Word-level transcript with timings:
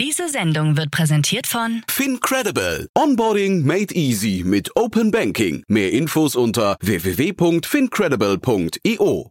Diese 0.00 0.28
Sendung 0.30 0.78
wird 0.78 0.90
präsentiert 0.90 1.46
von 1.46 1.82
FinCredible. 1.86 2.88
Onboarding 2.96 3.66
made 3.66 3.94
easy 3.94 4.42
mit 4.46 4.74
Open 4.74 5.10
Banking. 5.10 5.62
Mehr 5.68 5.92
Infos 5.92 6.36
unter 6.36 6.78
www.fincredible.io. 6.80 9.30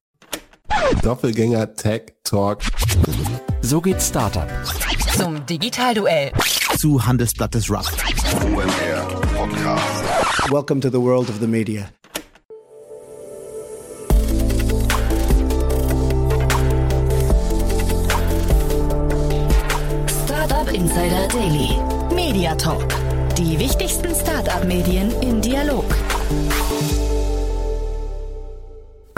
Doppelgänger 1.02 1.74
Tech 1.74 2.14
Talk. 2.24 2.62
So 3.62 3.82
geht 3.82 4.00
Startup. 4.00 4.48
zum 5.18 5.44
Digitalduell. 5.48 6.34
Zu 6.78 7.04
Handelsblatt 7.04 7.56
des 7.56 7.68
Rough. 7.72 7.92
Welcome 10.52 10.82
to 10.82 10.92
the 10.92 11.02
world 11.02 11.30
of 11.30 11.40
the 11.40 11.48
media. 11.48 11.90
Insider 20.80 21.28
Daily. 21.28 21.78
Media 22.16 22.56
Talk. 22.56 22.88
Die 23.38 23.60
wichtigsten 23.60 24.16
Startup-Medien 24.16 25.12
im 25.22 25.42
Dialog. 25.42 25.84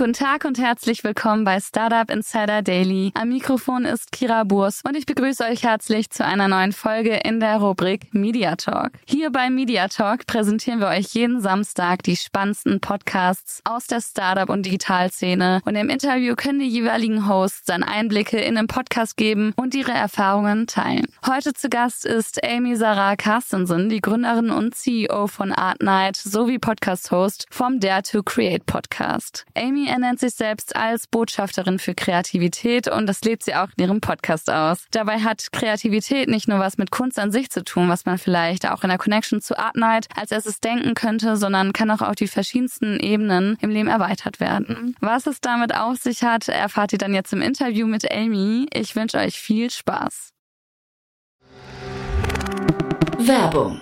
Guten 0.01 0.13
Tag 0.13 0.45
und 0.45 0.57
herzlich 0.57 1.03
willkommen 1.03 1.43
bei 1.43 1.59
Startup 1.59 2.09
Insider 2.09 2.63
Daily. 2.63 3.11
Am 3.13 3.29
Mikrofon 3.29 3.85
ist 3.85 4.11
Kira 4.11 4.43
Burs 4.45 4.81
und 4.83 4.97
ich 4.97 5.05
begrüße 5.05 5.43
euch 5.43 5.61
herzlich 5.61 6.09
zu 6.09 6.25
einer 6.25 6.47
neuen 6.47 6.71
Folge 6.71 7.17
in 7.17 7.39
der 7.39 7.57
Rubrik 7.57 8.11
Media 8.11 8.55
Talk. 8.55 8.93
Hier 9.05 9.29
bei 9.29 9.51
Media 9.51 9.89
Talk 9.89 10.25
präsentieren 10.25 10.79
wir 10.79 10.87
euch 10.87 11.13
jeden 11.13 11.39
Samstag 11.39 12.01
die 12.01 12.15
spannendsten 12.15 12.79
Podcasts 12.79 13.61
aus 13.63 13.85
der 13.85 14.01
Startup- 14.01 14.49
und 14.49 14.65
Digitalszene 14.65 15.61
und 15.65 15.75
im 15.75 15.89
Interview 15.89 16.33
können 16.35 16.61
die 16.61 16.67
jeweiligen 16.67 17.29
Hosts 17.29 17.65
dann 17.65 17.83
Einblicke 17.83 18.39
in 18.39 18.55
den 18.55 18.65
Podcast 18.65 19.17
geben 19.17 19.53
und 19.55 19.75
ihre 19.75 19.91
Erfahrungen 19.91 20.65
teilen. 20.65 21.05
Heute 21.27 21.53
zu 21.53 21.69
Gast 21.69 22.07
ist 22.07 22.43
Amy 22.43 22.75
Sarah 22.75 23.15
Carstensen, 23.15 23.89
die 23.89 24.01
Gründerin 24.01 24.49
und 24.49 24.73
CEO 24.73 25.27
von 25.27 25.51
Art 25.51 25.83
Night 25.83 26.15
sowie 26.15 26.57
Podcast-Host 26.57 27.45
vom 27.51 27.79
Dare 27.79 28.01
to 28.01 28.23
Create 28.23 28.65
Podcast. 28.65 29.45
Amy 29.53 29.90
ernennt 29.91 30.19
sich 30.19 30.33
selbst 30.33 30.75
als 30.75 31.05
Botschafterin 31.07 31.77
für 31.77 31.93
Kreativität 31.93 32.87
und 32.87 33.07
das 33.07 33.21
lebt 33.21 33.43
sie 33.43 33.53
auch 33.53 33.67
in 33.75 33.83
ihrem 33.83 34.01
Podcast 34.01 34.49
aus. 34.49 34.85
Dabei 34.91 35.19
hat 35.19 35.51
Kreativität 35.51 36.29
nicht 36.29 36.47
nur 36.47 36.59
was 36.59 36.77
mit 36.77 36.91
Kunst 36.91 37.19
an 37.19 37.31
sich 37.31 37.51
zu 37.51 37.63
tun, 37.63 37.89
was 37.89 38.05
man 38.05 38.17
vielleicht 38.17 38.67
auch 38.67 38.83
in 38.83 38.89
der 38.89 38.97
Connection 38.97 39.41
zu 39.41 39.57
Art 39.59 39.75
Night 39.75 40.07
als 40.15 40.31
erstes 40.31 40.59
denken 40.59 40.93
könnte, 40.95 41.35
sondern 41.35 41.73
kann 41.73 41.91
auch 41.91 42.01
auf 42.01 42.15
die 42.15 42.27
verschiedensten 42.27 42.99
Ebenen 42.99 43.57
im 43.61 43.69
Leben 43.69 43.89
erweitert 43.89 44.39
werden. 44.39 44.95
Was 45.01 45.27
es 45.27 45.41
damit 45.41 45.75
auf 45.75 45.97
sich 45.97 46.23
hat, 46.23 46.47
erfahrt 46.47 46.93
ihr 46.93 46.99
dann 46.99 47.13
jetzt 47.13 47.33
im 47.33 47.41
Interview 47.41 47.85
mit 47.85 48.09
Amy. 48.11 48.67
Ich 48.73 48.95
wünsche 48.95 49.17
euch 49.17 49.39
viel 49.39 49.69
Spaß. 49.69 50.31
Werbung. 53.17 53.81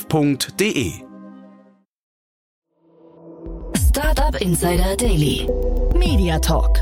startup.de. 0.01 0.93
Startup 3.77 4.41
Insider 4.41 4.95
Daily. 4.97 5.47
Media 5.95 6.39
Talk. 6.39 6.79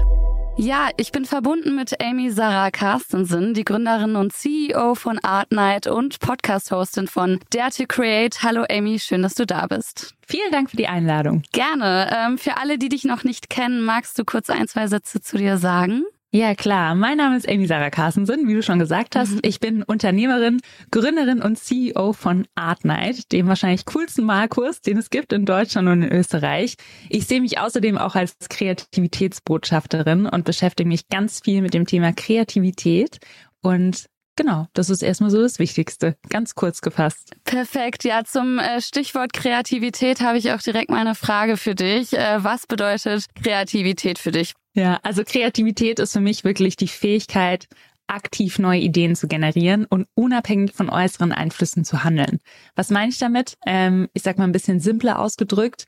Ja, 0.58 0.90
ich 0.98 1.12
bin 1.12 1.26
verbunden 1.26 1.76
mit 1.76 2.02
Amy 2.02 2.32
Sarah 2.32 2.70
Carstensen, 2.72 3.54
die 3.54 3.64
Gründerin 3.64 4.16
und 4.16 4.34
CEO 4.34 4.96
von 4.96 5.18
Art 5.20 5.52
Night 5.52 5.88
und 5.88 6.20
Podcast-Hostin 6.20 7.08
von 7.08 7.40
Dare 7.52 7.72
to 7.72 7.86
Create. 7.88 8.44
Hallo 8.44 8.66
Amy, 8.70 9.00
schön, 9.00 9.22
dass 9.22 9.36
du 9.36 9.46
da 9.46 9.68
bist. 9.68 10.16
Vielen 10.28 10.52
Dank 10.52 10.70
für 10.70 10.78
die 10.78 10.88
Einladung. 10.88 11.44
Gerne. 11.52 12.10
Ähm, 12.14 12.38
für 12.38 12.58
alle, 12.58 12.78
die 12.78 12.90
dich 12.90 13.06
noch 13.06 13.24
nicht 13.24 13.50
kennen, 13.50 13.82
magst 13.84 14.20
du 14.20 14.26
kurz 14.26 14.50
ein, 14.50 14.68
zwei 14.68 14.88
Sätze 14.88 15.22
zu 15.22 15.38
dir 15.38 15.58
sagen? 15.58 16.04
Ja, 16.32 16.54
klar. 16.54 16.94
Mein 16.94 17.18
Name 17.18 17.38
ist 17.38 17.50
Amy 17.50 17.66
Sarah 17.66 17.90
Carstensen, 17.90 18.48
wie 18.48 18.54
du 18.54 18.62
schon 18.62 18.78
gesagt 18.78 19.16
hast. 19.16 19.32
Mhm. 19.32 19.40
Ich 19.42 19.60
bin 19.60 19.82
Unternehmerin, 19.82 20.62
Gründerin 20.92 21.42
und 21.42 21.58
CEO 21.58 22.14
von 22.14 22.48
Art 22.54 22.86
Night, 22.86 23.32
dem 23.32 23.48
wahrscheinlich 23.48 23.88
coolsten 23.88 24.26
Malkurs, 24.26 24.82
den 24.82 25.00
es 25.00 25.10
gibt 25.10 25.34
in 25.34 25.48
Deutschland 25.48 25.88
und 25.88 26.04
in 26.04 26.12
Österreich. 26.12 26.76
Ich 27.10 27.26
sehe 27.26 27.42
mich 27.42 27.60
außerdem 27.60 27.98
auch 27.98 28.14
als 28.14 28.36
Kreativitätsbotschafterin 28.48 30.28
und 30.28 30.46
beschäftige 30.46 30.88
mich 30.88 31.08
ganz 31.08 31.40
viel 31.44 31.64
mit 31.64 31.74
dem 31.74 31.88
Thema 31.88 32.14
Kreativität 32.14 33.18
und 33.64 34.08
Genau, 34.40 34.68
das 34.72 34.90
ist 34.90 35.04
erstmal 35.04 35.32
so 35.32 35.42
das 35.42 35.60
Wichtigste, 35.60 36.16
ganz 36.30 36.56
kurz 36.56 36.80
gefasst. 36.80 37.34
Perfekt. 37.44 38.06
Ja, 38.06 38.24
zum 38.24 38.58
äh, 38.58 38.80
Stichwort 38.80 39.34
Kreativität 39.34 40.22
habe 40.22 40.38
ich 40.38 40.54
auch 40.54 40.62
direkt 40.62 40.90
mal 40.90 41.02
eine 41.02 41.14
Frage 41.14 41.58
für 41.58 41.76
dich. 41.76 42.14
Äh, 42.14 42.42
Was 42.42 42.66
bedeutet 42.66 43.26
Kreativität 43.36 44.18
für 44.18 44.32
dich? 44.32 44.54
Ja, 44.76 44.98
also 45.04 45.24
Kreativität 45.26 46.00
ist 46.00 46.14
für 46.14 46.22
mich 46.22 46.46
wirklich 46.46 46.78
die 46.78 46.88
Fähigkeit, 46.88 47.68
aktiv 48.08 48.60
neue 48.60 48.80
Ideen 48.80 49.18
zu 49.18 49.28
generieren 49.28 49.84
und 49.84 50.08
unabhängig 50.16 50.72
von 50.72 50.90
äußeren 50.90 51.34
Einflüssen 51.34 51.84
zu 51.84 52.06
handeln. 52.06 52.40
Was 52.76 52.92
meine 52.92 53.10
ich 53.10 53.18
damit? 53.18 53.58
Ähm, 53.66 54.08
ich 54.14 54.24
sag 54.24 54.38
mal 54.38 54.46
ein 54.46 54.54
bisschen 54.54 54.80
simpler 54.80 55.20
ausgedrückt. 55.20 55.86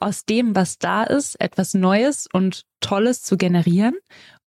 Aus 0.00 0.24
dem, 0.24 0.56
was 0.56 0.78
da 0.78 1.02
ist, 1.02 1.38
etwas 1.38 1.74
Neues 1.74 2.28
und 2.32 2.62
Tolles 2.80 3.22
zu 3.22 3.36
generieren 3.36 3.94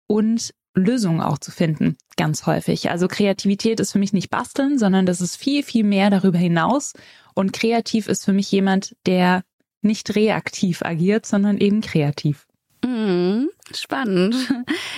und 0.05 0.53
Lösungen 0.75 1.21
auch 1.21 1.37
zu 1.37 1.51
finden, 1.51 1.97
ganz 2.17 2.45
häufig. 2.45 2.89
Also 2.89 3.07
Kreativität 3.07 3.79
ist 3.79 3.91
für 3.91 3.99
mich 3.99 4.13
nicht 4.13 4.29
basteln, 4.29 4.79
sondern 4.79 5.05
das 5.05 5.21
ist 5.21 5.35
viel, 5.35 5.63
viel 5.63 5.83
mehr 5.83 6.09
darüber 6.09 6.37
hinaus. 6.37 6.93
Und 7.35 7.53
kreativ 7.53 8.07
ist 8.07 8.25
für 8.25 8.33
mich 8.33 8.51
jemand, 8.51 8.95
der 9.05 9.43
nicht 9.81 10.15
reaktiv 10.15 10.81
agiert, 10.83 11.25
sondern 11.25 11.57
eben 11.57 11.81
kreativ. 11.81 12.47
Mhm, 12.83 13.49
spannend. 13.77 14.35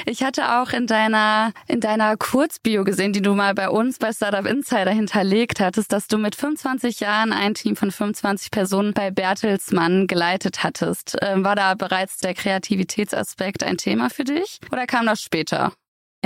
Ich 0.06 0.24
hatte 0.24 0.60
auch 0.60 0.72
in 0.72 0.88
deiner, 0.88 1.52
in 1.68 1.80
deiner 1.80 2.16
Kurzbio 2.18 2.84
gesehen, 2.84 3.14
die 3.14 3.22
du 3.22 3.34
mal 3.34 3.54
bei 3.54 3.70
uns 3.70 3.98
bei 3.98 4.14
Startup 4.14 4.46
Insider 4.46 4.92
hinterlegt 4.92 5.60
hattest, 5.60 5.92
dass 5.92 6.08
du 6.08 6.18
mit 6.18 6.36
25 6.36 7.00
Jahren 7.00 7.34
ein 7.34 7.56
Team 7.56 7.76
von 7.76 7.92
25 7.92 8.52
Personen 8.52 8.94
bei 8.94 9.12
Bertelsmann 9.12 10.08
geleitet 10.08 10.64
hattest. 10.64 11.18
Ähm, 11.22 11.44
War 11.44 11.56
da 11.56 11.74
bereits 11.74 12.18
der 12.18 12.34
Kreativitätsaspekt 12.34 13.64
ein 13.64 13.78
Thema 13.78 14.10
für 14.10 14.24
dich 14.24 14.60
oder 14.72 14.86
kam 14.86 15.06
das 15.06 15.22
später? 15.22 15.74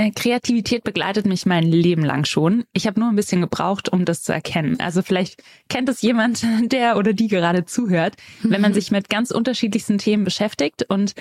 Äh, 0.00 0.12
Kreativität 0.12 0.82
begleitet 0.82 1.26
mich 1.26 1.44
mein 1.44 1.62
Leben 1.62 2.02
lang 2.02 2.24
schon. 2.24 2.64
Ich 2.72 2.86
habe 2.86 2.98
nur 2.98 3.10
ein 3.10 3.16
bisschen 3.16 3.42
gebraucht, 3.42 3.90
um 3.90 4.06
das 4.06 4.22
zu 4.22 4.32
erkennen. 4.32 4.80
Also 4.80 5.02
vielleicht 5.02 5.42
kennt 5.68 5.90
es 5.90 6.00
jemand, 6.00 6.42
der 6.62 6.96
oder 6.96 7.12
die 7.12 7.28
gerade 7.28 7.66
zuhört, 7.66 8.14
wenn 8.42 8.62
man 8.62 8.72
sich 8.80 8.90
mit 8.90 9.10
ganz 9.10 9.30
unterschiedlichsten 9.30 9.98
Themen 9.98 10.24
beschäftigt 10.24 10.86
und 10.88 11.12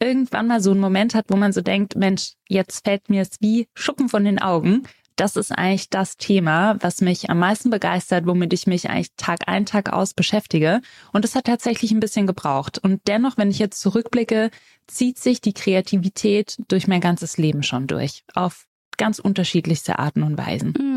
irgendwann 0.00 0.46
mal 0.46 0.60
so 0.60 0.70
einen 0.70 0.80
Moment 0.80 1.14
hat, 1.14 1.26
wo 1.28 1.36
man 1.36 1.52
so 1.52 1.60
denkt, 1.60 1.96
Mensch, 1.96 2.32
jetzt 2.48 2.84
fällt 2.84 3.08
mir 3.08 3.22
es 3.22 3.40
wie 3.40 3.68
Schuppen 3.74 4.08
von 4.08 4.24
den 4.24 4.40
Augen. 4.40 4.82
Das 5.16 5.36
ist 5.36 5.50
eigentlich 5.50 5.88
das 5.88 6.18
Thema, 6.18 6.76
was 6.80 7.00
mich 7.00 7.30
am 7.30 7.38
meisten 7.38 7.70
begeistert, 7.70 8.26
womit 8.26 8.52
ich 8.52 8.66
mich 8.66 8.90
eigentlich 8.90 9.14
Tag 9.16 9.48
ein, 9.48 9.64
Tag 9.64 9.90
aus 9.90 10.12
beschäftige. 10.12 10.82
Und 11.12 11.24
es 11.24 11.34
hat 11.34 11.46
tatsächlich 11.46 11.90
ein 11.90 12.00
bisschen 12.00 12.26
gebraucht. 12.26 12.78
Und 12.78 13.00
dennoch, 13.06 13.38
wenn 13.38 13.50
ich 13.50 13.58
jetzt 13.58 13.80
zurückblicke, 13.80 14.50
zieht 14.86 15.18
sich 15.18 15.40
die 15.40 15.54
Kreativität 15.54 16.58
durch 16.68 16.86
mein 16.86 17.00
ganzes 17.00 17.38
Leben 17.38 17.62
schon 17.62 17.86
durch. 17.86 18.24
Auf 18.34 18.66
ganz 18.98 19.18
unterschiedlichste 19.18 19.98
Arten 19.98 20.22
und 20.22 20.36
Weisen. 20.36 20.74
Mhm, 20.78 20.95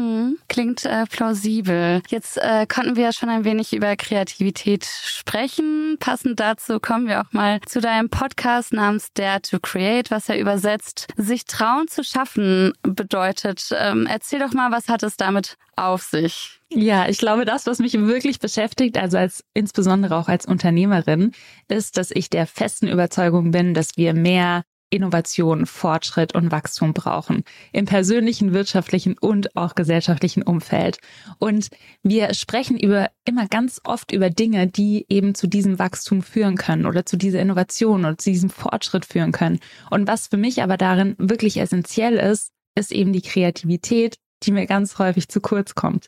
klingt 0.49 0.85
äh, 0.85 1.05
plausibel. 1.05 2.01
Jetzt 2.09 2.37
äh, 2.37 2.65
konnten 2.67 2.95
wir 2.95 3.03
ja 3.03 3.13
schon 3.13 3.29
ein 3.29 3.45
wenig 3.45 3.73
über 3.73 3.95
Kreativität 3.95 4.85
sprechen. 4.85 5.97
Passend 5.99 6.39
dazu 6.39 6.79
kommen 6.79 7.07
wir 7.07 7.21
auch 7.21 7.31
mal 7.31 7.61
zu 7.61 7.79
deinem 7.79 8.09
Podcast 8.09 8.73
namens 8.73 9.13
Dare 9.13 9.41
to 9.41 9.59
Create, 9.61 10.11
was 10.11 10.27
ja 10.27 10.35
übersetzt 10.35 11.07
sich 11.15 11.45
trauen 11.45 11.87
zu 11.87 12.03
schaffen 12.03 12.73
bedeutet. 12.81 13.69
Ähm, 13.79 14.07
erzähl 14.09 14.39
doch 14.39 14.53
mal, 14.53 14.71
was 14.71 14.89
hat 14.89 15.03
es 15.03 15.15
damit 15.15 15.57
auf 15.75 16.03
sich? 16.03 16.59
Ja, 16.71 17.07
ich 17.09 17.17
glaube, 17.17 17.45
das, 17.45 17.65
was 17.65 17.79
mich 17.79 17.93
wirklich 17.93 18.39
beschäftigt, 18.39 18.97
also 18.97 19.17
als 19.17 19.43
insbesondere 19.53 20.17
auch 20.17 20.27
als 20.27 20.45
Unternehmerin, 20.45 21.31
ist, 21.67 21.97
dass 21.97 22.11
ich 22.11 22.29
der 22.29 22.45
festen 22.45 22.87
Überzeugung 22.87 23.51
bin, 23.51 23.73
dass 23.73 23.97
wir 23.97 24.13
mehr 24.13 24.63
Innovation, 24.89 25.65
Fortschritt 25.65 26.35
und 26.35 26.51
Wachstum 26.51 26.93
brauchen. 26.93 27.43
Im 27.71 27.85
persönlichen, 27.85 28.53
wirtschaftlichen 28.53 29.17
und 29.17 29.55
auch 29.55 29.75
gesellschaftlichen 29.75 30.43
Umfeld. 30.43 30.99
Und 31.37 31.69
wir 32.03 32.33
sprechen 32.33 32.77
über 32.77 33.09
immer 33.25 33.47
ganz 33.47 33.79
oft 33.83 34.11
über 34.11 34.29
Dinge, 34.29 34.67
die 34.67 35.05
eben 35.09 35.35
zu 35.35 35.47
diesem 35.47 35.79
Wachstum 35.79 36.21
führen 36.21 36.55
können 36.55 36.85
oder 36.85 37.05
zu 37.05 37.17
dieser 37.17 37.39
Innovation 37.39 38.05
oder 38.05 38.17
zu 38.17 38.31
diesem 38.31 38.49
Fortschritt 38.49 39.05
führen 39.05 39.31
können. 39.31 39.59
Und 39.89 40.07
was 40.07 40.27
für 40.27 40.37
mich 40.37 40.61
aber 40.63 40.77
darin 40.77 41.15
wirklich 41.17 41.57
essentiell 41.57 42.15
ist, 42.15 42.51
ist 42.75 42.91
eben 42.91 43.13
die 43.13 43.21
Kreativität, 43.21 44.17
die 44.43 44.51
mir 44.51 44.65
ganz 44.65 44.97
häufig 44.99 45.27
zu 45.27 45.41
kurz 45.41 45.75
kommt. 45.75 46.07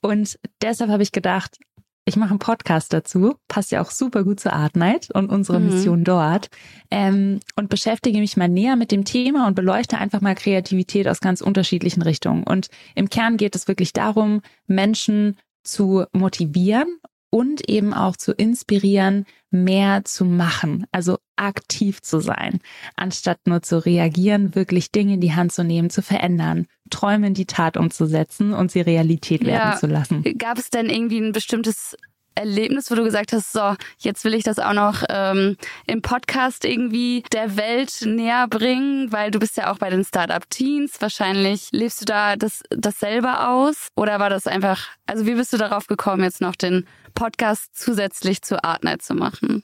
Und 0.00 0.38
deshalb 0.62 0.90
habe 0.90 1.02
ich 1.02 1.12
gedacht, 1.12 1.58
ich 2.04 2.16
mache 2.16 2.30
einen 2.30 2.38
Podcast 2.38 2.92
dazu, 2.92 3.36
passt 3.48 3.70
ja 3.70 3.80
auch 3.80 3.90
super 3.90 4.24
gut 4.24 4.40
zur 4.40 4.52
Art 4.52 4.76
Night 4.76 5.10
und 5.12 5.30
unserer 5.30 5.60
mhm. 5.60 5.66
Mission 5.66 6.04
dort 6.04 6.48
ähm, 6.90 7.40
und 7.56 7.68
beschäftige 7.68 8.18
mich 8.18 8.36
mal 8.36 8.48
näher 8.48 8.76
mit 8.76 8.90
dem 8.90 9.04
Thema 9.04 9.46
und 9.46 9.54
beleuchte 9.54 9.98
einfach 9.98 10.20
mal 10.20 10.34
Kreativität 10.34 11.06
aus 11.06 11.20
ganz 11.20 11.40
unterschiedlichen 11.40 12.02
Richtungen. 12.02 12.42
Und 12.42 12.68
im 12.94 13.08
Kern 13.08 13.36
geht 13.36 13.54
es 13.54 13.68
wirklich 13.68 13.92
darum, 13.92 14.42
Menschen 14.66 15.36
zu 15.62 16.04
motivieren 16.12 16.98
und 17.34 17.66
eben 17.70 17.94
auch 17.94 18.16
zu 18.16 18.32
inspirieren, 18.32 19.24
mehr 19.50 20.04
zu 20.04 20.26
machen, 20.26 20.86
also 20.92 21.16
aktiv 21.36 22.02
zu 22.02 22.20
sein, 22.20 22.60
anstatt 22.94 23.38
nur 23.46 23.62
zu 23.62 23.84
reagieren, 23.84 24.54
wirklich 24.54 24.92
Dinge 24.92 25.14
in 25.14 25.20
die 25.20 25.34
Hand 25.34 25.50
zu 25.50 25.64
nehmen, 25.64 25.88
zu 25.88 26.02
verändern, 26.02 26.66
Träume 26.90 27.28
in 27.28 27.34
die 27.34 27.46
Tat 27.46 27.78
umzusetzen 27.78 28.52
und 28.52 28.70
sie 28.70 28.82
Realität 28.82 29.46
werden 29.46 29.70
ja. 29.72 29.76
zu 29.78 29.86
lassen. 29.86 30.22
Gab 30.36 30.58
es 30.58 30.68
denn 30.68 30.90
irgendwie 30.90 31.18
ein 31.18 31.32
bestimmtes 31.32 31.96
Erlebnis, 32.34 32.90
wo 32.90 32.94
du 32.94 33.04
gesagt 33.04 33.32
hast, 33.32 33.52
so, 33.52 33.74
jetzt 33.98 34.24
will 34.24 34.34
ich 34.34 34.44
das 34.44 34.58
auch 34.58 34.72
noch 34.72 35.02
ähm, 35.08 35.56
im 35.86 36.02
Podcast 36.02 36.64
irgendwie 36.64 37.22
der 37.32 37.56
Welt 37.56 38.02
näher 38.04 38.48
bringen, 38.48 39.12
weil 39.12 39.30
du 39.30 39.38
bist 39.38 39.56
ja 39.56 39.72
auch 39.72 39.78
bei 39.78 39.90
den 39.90 40.04
Startup 40.04 40.48
Teens. 40.48 41.00
Wahrscheinlich 41.00 41.68
lebst 41.72 42.00
du 42.00 42.04
da 42.04 42.36
das, 42.36 42.62
das 42.70 42.98
selber 42.98 43.48
aus? 43.50 43.88
Oder 43.96 44.20
war 44.20 44.30
das 44.30 44.46
einfach, 44.46 44.88
also 45.06 45.26
wie 45.26 45.34
bist 45.34 45.52
du 45.52 45.56
darauf 45.56 45.86
gekommen, 45.86 46.22
jetzt 46.22 46.40
noch 46.40 46.56
den 46.56 46.86
Podcast 47.14 47.70
zusätzlich 47.74 48.42
zu 48.42 48.62
Artnight 48.64 49.02
zu 49.02 49.14
machen? 49.14 49.62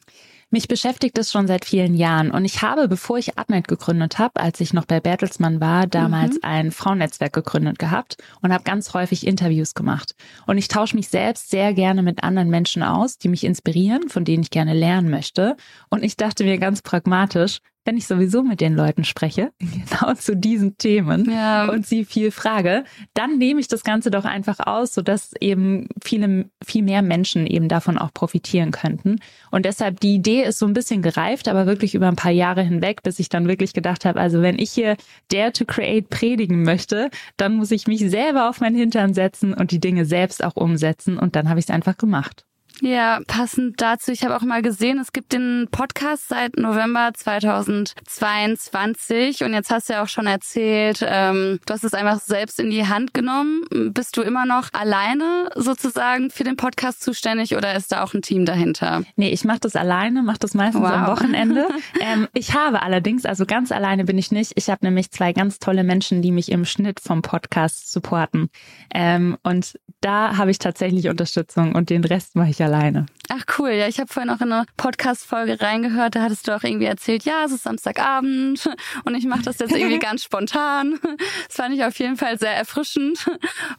Mich 0.50 0.66
beschäftigt 0.66 1.18
es 1.18 1.30
schon 1.30 1.46
seit 1.46 1.66
vielen 1.66 1.94
Jahren 1.94 2.30
und 2.30 2.46
ich 2.46 2.62
habe, 2.62 2.88
bevor 2.88 3.18
ich 3.18 3.36
Artnet 3.36 3.68
gegründet 3.68 4.18
habe, 4.18 4.40
als 4.40 4.60
ich 4.60 4.72
noch 4.72 4.86
bei 4.86 4.98
Bertelsmann 4.98 5.60
war, 5.60 5.86
damals 5.86 6.36
mhm. 6.36 6.40
ein 6.42 6.72
Frauennetzwerk 6.72 7.34
gegründet 7.34 7.78
gehabt 7.78 8.16
und 8.40 8.50
habe 8.50 8.64
ganz 8.64 8.94
häufig 8.94 9.26
Interviews 9.26 9.74
gemacht. 9.74 10.14
Und 10.46 10.56
ich 10.56 10.68
tausche 10.68 10.96
mich 10.96 11.08
selbst 11.08 11.50
sehr 11.50 11.74
gerne 11.74 12.02
mit 12.02 12.22
anderen 12.24 12.48
Menschen 12.48 12.82
aus, 12.82 13.18
die 13.18 13.28
mich 13.28 13.44
inspirieren, 13.44 14.08
von 14.08 14.24
denen 14.24 14.42
ich 14.42 14.50
gerne 14.50 14.72
lernen 14.72 15.10
möchte. 15.10 15.54
Und 15.90 16.02
ich 16.02 16.16
dachte 16.16 16.44
mir 16.44 16.56
ganz 16.56 16.80
pragmatisch, 16.80 17.60
wenn 17.88 17.96
ich 17.96 18.06
sowieso 18.06 18.43
mit 18.43 18.61
den 18.61 18.75
Leuten 18.75 19.02
spreche, 19.02 19.50
genau 19.58 20.12
zu 20.12 20.37
diesen 20.37 20.76
Themen 20.76 21.31
ja. 21.31 21.70
und 21.70 21.87
sie 21.87 22.05
viel 22.05 22.31
frage, 22.31 22.85
dann 23.14 23.38
nehme 23.38 23.61
ich 23.61 23.69
das 23.69 23.82
Ganze 23.82 24.11
doch 24.11 24.26
einfach 24.26 24.58
aus, 24.61 24.93
sodass 24.93 25.32
eben 25.40 25.88
viele, 26.05 26.50
viel 26.62 26.82
mehr 26.82 27.00
Menschen 27.00 27.46
eben 27.46 27.67
davon 27.69 27.96
auch 27.96 28.12
profitieren 28.12 28.73
könnten. 28.73 29.20
Und 29.50 29.64
deshalb 29.64 30.00
die 30.00 30.14
Idee 30.14 30.43
ist 30.43 30.58
so 30.58 30.67
ein 30.67 30.75
bisschen 30.75 31.00
gereift, 31.00 31.49
aber 31.49 31.64
wirklich 31.64 31.94
über 31.94 32.08
ein 32.08 32.17
paar 32.17 32.31
Jahre 32.31 32.62
hinweg, 32.62 33.02
bis 33.02 33.19
ich 33.20 33.31
dann 33.31 33.49
wirklich 33.49 33.73
gedacht 33.73 34.05
habe, 34.05 34.20
also 34.20 34.43
wenn 34.43 34.58
ich 34.58 34.70
hier 34.70 34.99
Dare 35.32 35.52
to 35.52 35.64
Create 35.64 36.11
predigen 36.11 36.64
möchte, 36.64 37.08
dann 37.38 37.56
muss 37.56 37.70
ich 37.70 37.87
mich 37.87 38.00
selber 38.00 38.50
auf 38.50 38.61
meinen 38.61 38.76
Hintern 38.76 39.14
setzen 39.14 39.55
und 39.55 39.70
die 39.70 39.81
Dinge 39.81 40.05
selbst 40.05 40.44
auch 40.44 40.56
umsetzen. 40.56 41.19
Und 41.19 41.37
dann 41.37 41.49
habe 41.49 41.58
ich 41.58 41.64
es 41.64 41.70
einfach 41.70 41.96
gemacht. 41.96 42.44
Ja, 42.80 43.20
passend 43.26 43.80
dazu, 43.80 44.12
ich 44.12 44.25
habe 44.25 44.36
auch 44.36 44.42
mal 44.42 44.62
gesehen, 44.62 45.00
es 45.00 45.12
gibt 45.12 45.32
den 45.32 45.66
Podcast 45.70 46.28
seit 46.28 46.56
November 46.56 47.10
2022 47.14 49.42
und 49.42 49.52
jetzt 49.52 49.70
hast 49.70 49.88
du 49.88 49.94
ja 49.94 50.02
auch 50.02 50.08
schon 50.08 50.26
erzählt, 50.26 51.04
ähm, 51.04 51.58
du 51.66 51.72
hast 51.72 51.82
es 51.84 51.94
einfach 51.94 52.20
selbst 52.20 52.60
in 52.60 52.70
die 52.70 52.86
Hand 52.86 53.14
genommen. 53.14 53.62
Bist 53.92 54.16
du 54.16 54.22
immer 54.22 54.46
noch 54.46 54.69
alleine 54.72 55.50
sozusagen 55.56 56.30
für 56.30 56.44
den 56.44 56.54
Podcast 56.56 57.02
zuständig 57.02 57.56
oder 57.56 57.75
ist 57.75 57.90
da 57.90 58.04
auch 58.04 58.14
ein 58.14 58.22
Team 58.22 58.44
dahinter? 58.44 59.02
Nee, 59.16 59.30
ich 59.30 59.44
mache 59.44 59.58
das 59.60 59.75
alleine, 59.75 60.22
mache 60.22 60.38
das 60.38 60.54
meistens 60.54 60.82
wow. 60.82 60.90
am 60.90 61.08
Wochenende. 61.08 61.66
ähm, 62.00 62.28
ich 62.32 62.54
habe 62.54 62.82
allerdings, 62.82 63.26
also 63.26 63.44
ganz 63.44 63.72
alleine 63.72 64.04
bin 64.04 64.19
ich 64.19 64.30
nicht, 64.30 64.52
ich 64.54 64.70
habe 64.70 64.84
nämlich 64.84 65.10
zwei 65.10 65.32
ganz 65.32 65.58
tolle 65.58 65.82
Menschen, 65.82 66.22
die 66.22 66.30
mich 66.30 66.52
im 66.52 66.64
Schnitt 66.64 67.00
vom 67.00 67.22
Podcast 67.22 67.90
supporten. 67.90 68.50
Ähm, 68.94 69.36
und 69.42 69.80
da 70.00 70.36
habe 70.36 70.52
ich 70.52 70.58
tatsächlich 70.58 71.08
Unterstützung 71.08 71.75
und 71.75 71.90
den 71.90 72.04
Rest 72.04 72.36
mache 72.36 72.50
ich 72.50 72.58
alleine. 72.68 73.06
Ach 73.30 73.44
cool, 73.58 73.70
ja, 73.70 73.88
ich 73.88 73.98
habe 73.98 74.12
vorhin 74.12 74.30
auch 74.30 74.40
in 74.40 74.52
eine 74.52 74.64
Podcast-Folge 74.76 75.60
reingehört, 75.60 76.14
da 76.14 76.22
hattest 76.22 76.48
du 76.48 76.56
auch 76.56 76.62
irgendwie 76.62 76.86
erzählt, 76.86 77.24
ja, 77.24 77.44
es 77.44 77.52
ist 77.52 77.64
Samstagabend 77.64 78.70
und 79.04 79.14
ich 79.14 79.26
mache 79.26 79.42
das 79.42 79.58
jetzt 79.58 79.74
irgendwie 79.74 79.98
ganz 79.98 80.22
spontan. 80.22 80.98
Das 81.46 81.56
fand 81.56 81.74
ich 81.74 81.84
auf 81.84 81.98
jeden 81.98 82.16
Fall 82.16 82.38
sehr 82.38 82.54
erfrischend 82.54 83.26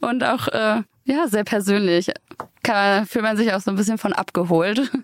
und 0.01 0.23
auch 0.23 0.47
äh, 0.49 0.83
ja, 1.09 1.27
sehr 1.27 1.43
persönlich. 1.43 2.11
Kann, 2.61 3.05
fühlt 3.05 3.23
man 3.23 3.35
sich 3.35 3.53
auch 3.53 3.61
so 3.61 3.71
ein 3.71 3.77
bisschen 3.77 3.97
von 3.97 4.13
abgeholt. 4.13 4.91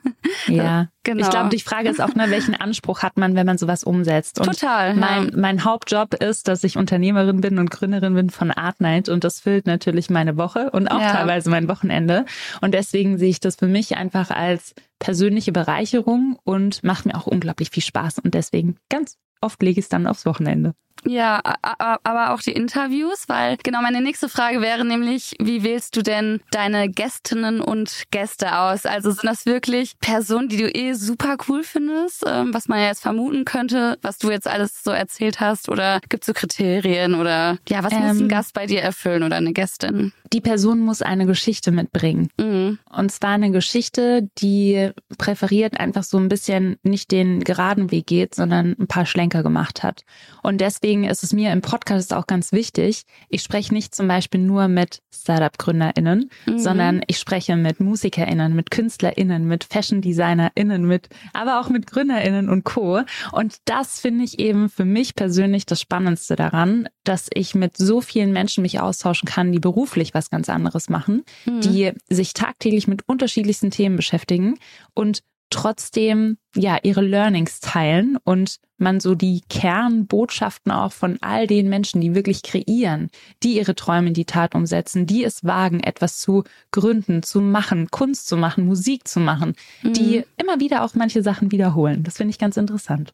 Ja, 0.48 0.88
genau. 1.04 1.24
Ich 1.24 1.30
glaube, 1.30 1.50
die 1.50 1.60
Frage 1.60 1.90
ist 1.90 2.02
auch, 2.02 2.16
ne, 2.16 2.26
welchen 2.30 2.56
Anspruch 2.56 3.04
hat 3.04 3.18
man, 3.18 3.36
wenn 3.36 3.46
man 3.46 3.58
sowas 3.58 3.84
umsetzt? 3.84 4.40
Und 4.40 4.48
Total. 4.48 4.96
Mein, 4.96 5.26
ja. 5.26 5.32
mein 5.36 5.64
Hauptjob 5.64 6.16
ist, 6.16 6.48
dass 6.48 6.64
ich 6.64 6.78
Unternehmerin 6.78 7.42
bin 7.42 7.60
und 7.60 7.70
Gründerin 7.70 8.16
bin 8.16 8.30
von 8.32 8.52
Art 8.52 8.82
Night 8.82 9.08
und 9.08 9.24
das 9.24 9.40
füllt 9.40 9.68
natürlich 9.68 10.10
meine 10.10 10.36
Woche 10.38 10.72
und 10.72 10.88
auch 10.88 11.00
ja. 11.00 11.12
teilweise 11.12 11.50
mein 11.50 11.68
Wochenende. 11.68 12.26
Und 12.62 12.74
deswegen 12.74 13.18
sehe 13.18 13.30
ich 13.30 13.40
das 13.40 13.56
für 13.56 13.68
mich 13.68 13.98
einfach 13.98 14.32
als 14.32 14.74
persönliche 15.00 15.52
Bereicherung 15.52 16.40
und 16.44 16.84
macht 16.84 17.06
mir 17.06 17.16
auch 17.16 17.28
unglaublich 17.28 17.70
viel 17.70 17.84
Spaß 17.84 18.20
und 18.20 18.34
deswegen 18.34 18.78
ganz 18.90 19.18
oft 19.42 19.62
lege 19.62 19.80
ich 19.80 19.86
es 19.86 19.90
dann 19.90 20.08
aufs 20.08 20.26
Wochenende. 20.26 20.74
Ja, 21.08 21.42
aber 21.62 22.34
auch 22.34 22.42
die 22.42 22.52
Interviews, 22.52 23.26
weil 23.28 23.58
genau 23.64 23.82
meine 23.82 24.02
nächste 24.02 24.30
Frage 24.30 24.62
wäre 24.62 24.86
nämlich, 24.86 25.36
wie 25.40 25.64
wählst 25.64 25.96
du 25.96 26.02
denn 26.02 26.42
deine 26.52 26.90
Gästinnen 26.90 27.62
und 27.62 28.04
Gäste 28.12 28.58
aus? 28.58 28.86
Also 28.86 29.12
sind 29.12 29.26
das 29.26 29.46
wirklich 29.46 30.00
Personen, 30.00 30.50
die 30.50 30.58
du 30.58 30.70
eh 30.70 30.94
super 30.94 31.38
cool 31.48 31.64
findest, 31.64 32.24
ähm, 32.28 32.54
was 32.54 32.68
man 32.68 32.80
ja 32.80 32.88
jetzt 32.88 33.02
vermuten 33.02 33.46
könnte, 33.46 33.98
was 34.02 34.18
du 34.18 34.32
jetzt 34.32 34.48
alles 34.48 34.84
so 34.84 34.92
erzählt 34.92 35.40
hast? 35.40 35.70
Oder 35.70 36.00
gibt 36.10 36.24
es 36.24 36.28
so 36.28 36.34
Kriterien 36.34 37.14
oder 37.16 37.58
ja, 37.70 37.84
was 37.84 37.94
ähm, 37.94 38.00
muss 38.00 38.18
ein 38.18 38.22
ähm, 38.22 38.30
Gast 38.30 38.54
bei 38.54 38.66
dir 38.66 38.82
erfüllen 38.82 39.24
oder 39.24 39.36
eine 39.36 39.54
Gästin? 39.54 40.14
Die 40.34 40.42
Person 40.42 40.80
muss 40.80 41.02
eine 41.02 41.26
Geschichte 41.26 41.72
mitbringen. 41.72 42.30
Mhm. 42.40 42.80
Und 42.92 43.12
zwar 43.12 43.32
eine 43.32 43.52
Geschichte, 43.52 44.30
die 44.40 44.92
präferiert 45.18 45.80
einfach 45.80 46.04
so 46.04 46.18
ein 46.18 46.30
bisschen 46.30 46.78
nicht 46.84 47.12
den 47.12 47.44
geraden 47.44 47.92
Weg 47.92 48.08
geht, 48.08 48.36
sondern 48.36 48.76
ein 48.80 48.88
paar 48.88 49.06
Schlenker 49.06 49.44
gemacht 49.44 49.84
hat. 49.84 50.04
Und 50.42 50.62
deswegen 50.62 50.95
deswegen 50.96 51.12
ist 51.12 51.24
es 51.24 51.34
mir 51.34 51.52
im 51.52 51.62
Podcast 51.62 52.14
auch 52.14 52.26
ganz 52.26 52.54
wichtig. 52.54 53.04
Ich 53.28 53.42
spreche 53.42 53.74
nicht 53.74 53.94
zum 53.94 54.08
Beispiel 54.08 54.40
nur 54.40 54.70
mit 54.70 55.02
Startup-GründerInnen, 55.14 56.30
mhm. 56.46 56.60
sondern 56.60 57.02
ich 57.08 57.18
spreche 57.18 57.58
mit 57.58 57.82
MusikerInnen, 57.82 58.56
mit 58.56 58.72
KünstlerInnen, 58.72 59.46
mit 59.46 59.66
Fashion-DesignerInnen, 59.66 60.86
mit, 60.86 61.10
aber 61.34 61.60
auch 61.60 61.70
mit 61.70 61.88
GründerInnen 61.88 62.50
und 62.50 62.64
Co. 62.64 63.02
Und 63.34 63.58
das 63.66 64.00
finde 64.00 64.24
ich 64.24 64.40
eben 64.40 64.70
für 64.70 64.86
mich 64.86 65.16
persönlich 65.16 65.66
das 65.66 65.82
Spannendste 65.82 66.38
daran, 66.38 66.88
dass 67.04 67.28
ich 67.34 67.56
mit 67.56 67.76
so 67.76 68.00
vielen 68.00 68.32
Menschen 68.32 68.62
mich 68.62 68.80
austauschen 68.80 69.28
kann, 69.28 69.52
die 69.52 69.60
beruflich 69.60 70.14
was 70.14 70.30
ganz 70.30 70.48
anderes 70.48 70.90
machen, 70.90 71.24
mhm. 71.46 71.62
die 71.62 71.92
sich 72.10 72.34
tagtäglich 72.34 72.88
mit 72.88 73.02
unterschiedlichsten 73.08 73.70
Themen 73.70 73.98
beschäftigen 73.98 74.56
und 74.94 75.24
trotzdem 75.50 76.38
ja 76.56 76.78
ihre 76.84 77.02
Learnings 77.02 77.60
teilen 77.60 78.18
und 78.24 78.58
man 78.78 79.00
so 79.00 79.16
die 79.16 79.42
Kernbotschaften 79.50 80.72
auch 80.72 80.92
von 80.92 81.18
all 81.22 81.48
den 81.48 81.70
Menschen, 81.70 82.02
die 82.02 82.16
wirklich 82.16 82.44
kreieren, 82.44 83.10
die 83.44 83.58
ihre 83.58 83.76
Träume 83.76 84.10
in 84.10 84.14
die 84.14 84.26
Tat 84.26 84.56
umsetzen, 84.56 85.06
die 85.06 85.24
es 85.24 85.44
wagen, 85.44 85.80
etwas 85.82 86.20
zu 86.20 86.44
gründen, 86.72 87.24
zu 87.24 87.42
machen, 87.42 87.90
Kunst 87.90 88.28
zu 88.28 88.38
machen, 88.38 88.66
Musik 88.66 89.08
zu 89.08 89.20
machen, 89.20 89.54
mhm. 89.82 89.94
die 89.94 90.24
immer 90.38 90.60
wieder 90.60 90.84
auch 90.84 90.94
manche 90.94 91.22
Sachen 91.24 91.52
wiederholen. 91.52 92.04
Das 92.04 92.18
finde 92.18 92.32
ich 92.32 92.40
ganz 92.40 92.58
interessant. 92.58 93.14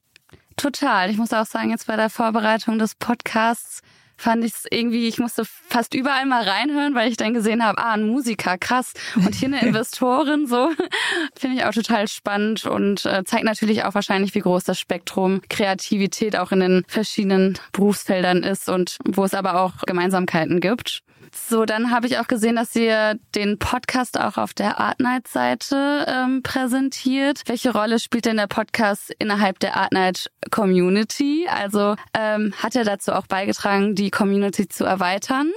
Total. 0.57 1.09
Ich 1.09 1.17
muss 1.17 1.33
auch 1.33 1.45
sagen, 1.45 1.71
jetzt 1.71 1.88
bei 1.88 1.95
der 1.95 2.09
Vorbereitung 2.09 2.79
des 2.79 2.95
Podcasts 2.95 3.81
fand 4.21 4.45
ich 4.45 4.53
es 4.53 4.65
irgendwie, 4.69 5.07
ich 5.07 5.17
musste 5.17 5.43
fast 5.45 5.93
überall 5.93 6.25
mal 6.25 6.43
reinhören, 6.43 6.93
weil 6.93 7.09
ich 7.09 7.17
dann 7.17 7.33
gesehen 7.33 7.65
habe, 7.65 7.79
ah, 7.79 7.93
ein 7.93 8.07
Musiker, 8.07 8.57
krass. 8.57 8.93
Und 9.15 9.33
hier 9.33 9.47
eine 9.47 9.61
Investorin, 9.67 10.45
so. 10.45 10.71
Finde 11.35 11.57
ich 11.57 11.65
auch 11.65 11.73
total 11.73 12.07
spannend 12.07 12.65
und 12.65 13.05
äh, 13.05 13.23
zeigt 13.25 13.45
natürlich 13.45 13.83
auch 13.83 13.95
wahrscheinlich, 13.95 14.35
wie 14.35 14.39
groß 14.39 14.63
das 14.63 14.79
Spektrum 14.79 15.41
Kreativität 15.49 16.35
auch 16.35 16.51
in 16.51 16.59
den 16.59 16.83
verschiedenen 16.87 17.57
Berufsfeldern 17.71 18.43
ist 18.43 18.69
und 18.69 18.97
wo 19.05 19.23
es 19.23 19.33
aber 19.33 19.59
auch 19.59 19.73
Gemeinsamkeiten 19.87 20.59
gibt. 20.59 21.01
So, 21.33 21.65
dann 21.65 21.91
habe 21.91 22.07
ich 22.07 22.19
auch 22.19 22.27
gesehen, 22.27 22.57
dass 22.57 22.75
ihr 22.75 23.17
den 23.35 23.57
Podcast 23.57 24.19
auch 24.19 24.38
auf 24.38 24.53
der 24.53 24.79
Artnight-Seite 24.79 26.05
ähm, 26.07 26.43
präsentiert. 26.43 27.43
Welche 27.45 27.71
Rolle 27.71 28.00
spielt 28.00 28.25
denn 28.25 28.38
der 28.38 28.47
Podcast 28.47 29.13
innerhalb 29.17 29.59
der 29.59 29.77
Artnight-Community? 29.77 31.47
Also 31.50 31.95
ähm, 32.13 32.53
hat 32.61 32.75
er 32.75 32.83
dazu 32.83 33.13
auch 33.13 33.27
beigetragen, 33.27 33.95
die 33.95 34.11
Community 34.11 34.67
zu 34.67 34.83
erweitern? 34.83 35.51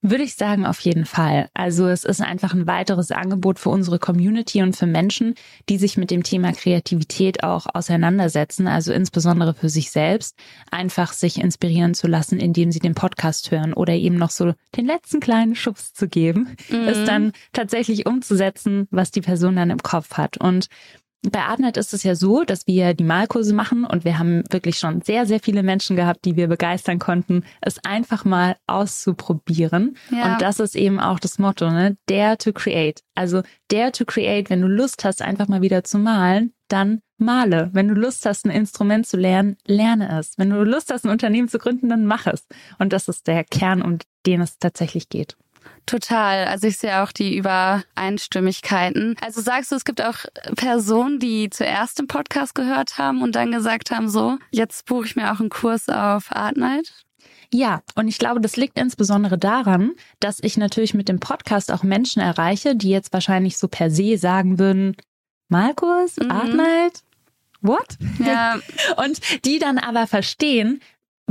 Würde 0.00 0.22
ich 0.22 0.36
sagen, 0.36 0.64
auf 0.64 0.78
jeden 0.80 1.06
Fall. 1.06 1.48
Also 1.54 1.88
es 1.88 2.04
ist 2.04 2.20
einfach 2.20 2.54
ein 2.54 2.68
weiteres 2.68 3.10
Angebot 3.10 3.58
für 3.58 3.70
unsere 3.70 3.98
Community 3.98 4.62
und 4.62 4.76
für 4.76 4.86
Menschen, 4.86 5.34
die 5.68 5.76
sich 5.76 5.96
mit 5.96 6.12
dem 6.12 6.22
Thema 6.22 6.52
Kreativität 6.52 7.42
auch 7.42 7.66
auseinandersetzen, 7.74 8.68
also 8.68 8.92
insbesondere 8.92 9.54
für 9.54 9.68
sich 9.68 9.90
selbst, 9.90 10.38
einfach 10.70 11.12
sich 11.12 11.40
inspirieren 11.40 11.94
zu 11.94 12.06
lassen, 12.06 12.38
indem 12.38 12.70
sie 12.70 12.78
den 12.78 12.94
Podcast 12.94 13.50
hören 13.50 13.72
oder 13.72 13.94
eben 13.94 14.14
noch 14.14 14.30
so 14.30 14.54
den 14.76 14.86
letzten 14.86 15.18
kleinen 15.18 15.56
Schubs 15.56 15.92
zu 15.92 16.06
geben, 16.06 16.56
mhm. 16.70 16.86
ist 16.86 17.04
dann 17.06 17.32
tatsächlich 17.52 18.06
umzusetzen, 18.06 18.86
was 18.92 19.10
die 19.10 19.20
Person 19.20 19.56
dann 19.56 19.70
im 19.70 19.82
Kopf 19.82 20.12
hat. 20.12 20.36
Und 20.36 20.68
bei 21.22 21.40
Artnet 21.40 21.76
ist 21.76 21.92
es 21.94 22.04
ja 22.04 22.14
so, 22.14 22.44
dass 22.44 22.66
wir 22.66 22.94
die 22.94 23.04
Malkurse 23.04 23.52
machen 23.52 23.84
und 23.84 24.04
wir 24.04 24.18
haben 24.18 24.44
wirklich 24.50 24.78
schon 24.78 25.02
sehr, 25.02 25.26
sehr 25.26 25.40
viele 25.40 25.62
Menschen 25.62 25.96
gehabt, 25.96 26.24
die 26.24 26.36
wir 26.36 26.46
begeistern 26.46 26.98
konnten, 26.98 27.44
es 27.60 27.84
einfach 27.84 28.24
mal 28.24 28.56
auszuprobieren. 28.66 29.96
Ja. 30.10 30.32
Und 30.32 30.42
das 30.42 30.60
ist 30.60 30.76
eben 30.76 31.00
auch 31.00 31.18
das 31.18 31.38
Motto, 31.38 31.70
ne? 31.70 31.96
Dare 32.06 32.38
to 32.38 32.52
create. 32.52 33.02
Also 33.14 33.42
dare 33.68 33.90
to 33.92 34.04
create, 34.04 34.48
wenn 34.48 34.60
du 34.60 34.68
Lust 34.68 35.04
hast, 35.04 35.20
einfach 35.22 35.48
mal 35.48 35.60
wieder 35.60 35.82
zu 35.82 35.98
malen, 35.98 36.52
dann 36.68 37.00
male. 37.16 37.70
Wenn 37.72 37.88
du 37.88 37.94
Lust 37.94 38.24
hast, 38.24 38.46
ein 38.46 38.50
Instrument 38.50 39.06
zu 39.06 39.16
lernen, 39.16 39.56
lerne 39.66 40.18
es. 40.20 40.38
Wenn 40.38 40.50
du 40.50 40.62
Lust 40.62 40.92
hast, 40.92 41.04
ein 41.04 41.10
Unternehmen 41.10 41.48
zu 41.48 41.58
gründen, 41.58 41.88
dann 41.88 42.06
mach 42.06 42.26
es. 42.26 42.46
Und 42.78 42.92
das 42.92 43.08
ist 43.08 43.26
der 43.26 43.42
Kern, 43.42 43.82
um 43.82 43.98
den 44.24 44.40
es 44.40 44.58
tatsächlich 44.58 45.08
geht. 45.08 45.36
Total. 45.86 46.46
Also 46.46 46.66
ich 46.66 46.76
sehe 46.76 47.02
auch 47.02 47.12
die 47.12 47.36
Übereinstimmigkeiten. 47.36 49.16
Also 49.24 49.40
sagst 49.40 49.72
du, 49.72 49.76
es 49.76 49.84
gibt 49.84 50.02
auch 50.02 50.16
Personen, 50.56 51.18
die 51.18 51.50
zuerst 51.50 51.98
den 51.98 52.06
Podcast 52.08 52.54
gehört 52.54 52.98
haben 52.98 53.22
und 53.22 53.34
dann 53.34 53.52
gesagt 53.52 53.90
haben, 53.90 54.08
so, 54.08 54.38
jetzt 54.50 54.86
buche 54.86 55.06
ich 55.06 55.16
mir 55.16 55.32
auch 55.32 55.40
einen 55.40 55.48
Kurs 55.48 55.88
auf 55.88 56.34
Art 56.34 56.56
Night? 56.56 56.92
Ja, 57.52 57.80
und 57.94 58.08
ich 58.08 58.18
glaube, 58.18 58.40
das 58.42 58.56
liegt 58.56 58.78
insbesondere 58.78 59.38
daran, 59.38 59.92
dass 60.20 60.38
ich 60.42 60.58
natürlich 60.58 60.92
mit 60.92 61.08
dem 61.08 61.18
Podcast 61.20 61.72
auch 61.72 61.82
Menschen 61.82 62.20
erreiche, 62.20 62.76
die 62.76 62.90
jetzt 62.90 63.12
wahrscheinlich 63.14 63.56
so 63.56 63.68
per 63.68 63.90
se 63.90 64.18
sagen 64.18 64.58
würden, 64.58 64.96
Malkurs, 65.48 66.18
Mhm. 66.18 66.30
Art 66.30 66.52
Night, 66.52 67.02
what? 67.62 67.96
Ja, 68.18 68.58
Und 68.96 69.20
die 69.46 69.58
dann 69.58 69.78
aber 69.78 70.06
verstehen, 70.06 70.80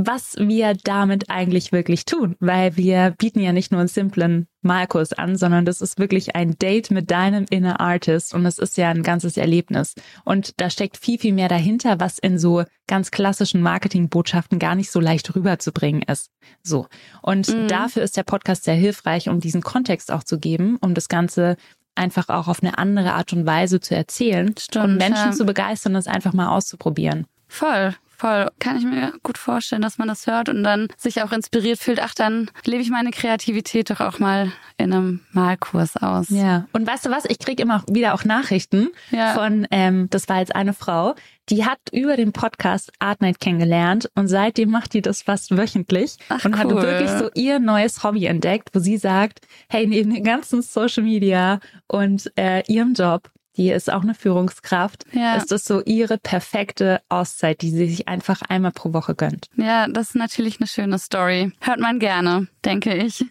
was 0.00 0.36
wir 0.38 0.74
damit 0.84 1.28
eigentlich 1.28 1.72
wirklich 1.72 2.04
tun, 2.04 2.36
weil 2.38 2.76
wir 2.76 3.14
bieten 3.18 3.40
ja 3.40 3.52
nicht 3.52 3.72
nur 3.72 3.80
einen 3.80 3.88
simplen 3.88 4.46
Malkurs 4.62 5.12
an, 5.12 5.36
sondern 5.36 5.64
das 5.64 5.80
ist 5.80 5.98
wirklich 5.98 6.36
ein 6.36 6.56
Date 6.56 6.92
mit 6.92 7.10
deinem 7.10 7.46
Inner 7.50 7.80
Artist 7.80 8.32
und 8.32 8.46
es 8.46 8.58
ist 8.58 8.76
ja 8.76 8.90
ein 8.90 9.02
ganzes 9.02 9.36
Erlebnis. 9.36 9.94
Und 10.24 10.52
da 10.60 10.70
steckt 10.70 10.96
viel, 10.98 11.18
viel 11.18 11.32
mehr 11.32 11.48
dahinter, 11.48 11.98
was 11.98 12.18
in 12.20 12.38
so 12.38 12.62
ganz 12.86 13.10
klassischen 13.10 13.60
Marketingbotschaften 13.60 14.60
gar 14.60 14.76
nicht 14.76 14.90
so 14.92 15.00
leicht 15.00 15.34
rüberzubringen 15.34 16.02
ist. 16.02 16.30
So. 16.62 16.86
Und 17.20 17.48
Mhm. 17.48 17.66
dafür 17.66 18.02
ist 18.04 18.16
der 18.16 18.22
Podcast 18.22 18.64
sehr 18.64 18.74
hilfreich, 18.76 19.28
um 19.28 19.40
diesen 19.40 19.62
Kontext 19.62 20.12
auch 20.12 20.22
zu 20.22 20.38
geben, 20.38 20.78
um 20.80 20.94
das 20.94 21.08
Ganze 21.08 21.56
einfach 21.96 22.28
auch 22.28 22.46
auf 22.46 22.62
eine 22.62 22.78
andere 22.78 23.14
Art 23.14 23.32
und 23.32 23.46
Weise 23.46 23.80
zu 23.80 23.96
erzählen 23.96 24.54
Stimmt, 24.56 24.84
und 24.84 24.96
Menschen 24.98 25.30
ja. 25.30 25.32
zu 25.32 25.44
begeistern, 25.44 25.94
das 25.94 26.06
einfach 26.06 26.32
mal 26.32 26.48
auszuprobieren. 26.50 27.26
voll. 27.48 27.94
Voll. 28.18 28.50
Kann 28.58 28.76
ich 28.76 28.84
mir 28.84 29.12
gut 29.22 29.38
vorstellen, 29.38 29.80
dass 29.80 29.96
man 29.98 30.08
das 30.08 30.26
hört 30.26 30.48
und 30.48 30.64
dann 30.64 30.88
sich 30.96 31.22
auch 31.22 31.30
inspiriert 31.30 31.78
fühlt. 31.78 32.00
Ach, 32.02 32.14
dann 32.14 32.50
lebe 32.64 32.82
ich 32.82 32.90
meine 32.90 33.12
Kreativität 33.12 33.90
doch 33.90 34.00
auch 34.00 34.18
mal 34.18 34.50
in 34.76 34.92
einem 34.92 35.20
Malkurs 35.30 35.96
aus. 35.96 36.28
Ja. 36.30 36.66
Und 36.72 36.84
weißt 36.84 37.06
du 37.06 37.10
was? 37.10 37.24
Ich 37.26 37.38
krieg 37.38 37.60
immer 37.60 37.84
wieder 37.88 38.14
auch 38.14 38.24
Nachrichten 38.24 38.88
Ja. 39.12 39.34
von, 39.34 39.68
ähm, 39.70 40.08
das 40.10 40.28
war 40.28 40.40
jetzt 40.40 40.54
eine 40.56 40.72
Frau, 40.74 41.14
die 41.48 41.64
hat 41.64 41.78
über 41.92 42.16
den 42.16 42.32
Podcast 42.32 42.90
Art 42.98 43.20
Night 43.20 43.38
kennengelernt 43.38 44.10
und 44.16 44.26
seitdem 44.26 44.70
macht 44.70 44.94
die 44.94 45.00
das 45.00 45.22
fast 45.22 45.56
wöchentlich 45.56 46.16
Ach, 46.28 46.44
und 46.44 46.58
hat 46.58 46.66
cool. 46.66 46.82
wirklich 46.82 47.10
so 47.10 47.30
ihr 47.34 47.60
neues 47.60 48.02
Hobby 48.02 48.26
entdeckt, 48.26 48.70
wo 48.72 48.80
sie 48.80 48.96
sagt, 48.98 49.40
hey, 49.68 49.86
neben 49.86 50.12
den 50.12 50.24
ganzen 50.24 50.60
Social 50.60 51.04
Media 51.04 51.60
und 51.86 52.32
äh, 52.36 52.62
ihrem 52.66 52.94
Job, 52.94 53.30
die 53.58 53.70
ist 53.70 53.92
auch 53.92 54.02
eine 54.02 54.14
Führungskraft, 54.14 55.04
Ja. 55.12 55.34
ist 55.36 55.50
das 55.52 55.64
so 55.64 55.82
ihre 55.84 56.16
perfekte 56.16 57.00
Auszeit, 57.08 57.60
die 57.60 57.70
sie 57.70 57.88
sich 57.88 58.08
einfach 58.08 58.40
einmal 58.48 58.70
pro 58.72 58.92
Woche 58.94 59.14
gönnt. 59.14 59.48
Ja, 59.56 59.86
das 59.88 60.10
ist 60.10 60.14
natürlich 60.14 60.60
eine 60.60 60.68
schöne 60.68 60.98
Story. 60.98 61.52
Hört 61.60 61.80
man 61.80 61.98
gerne, 61.98 62.46
denke 62.64 62.94
ich. 62.94 63.24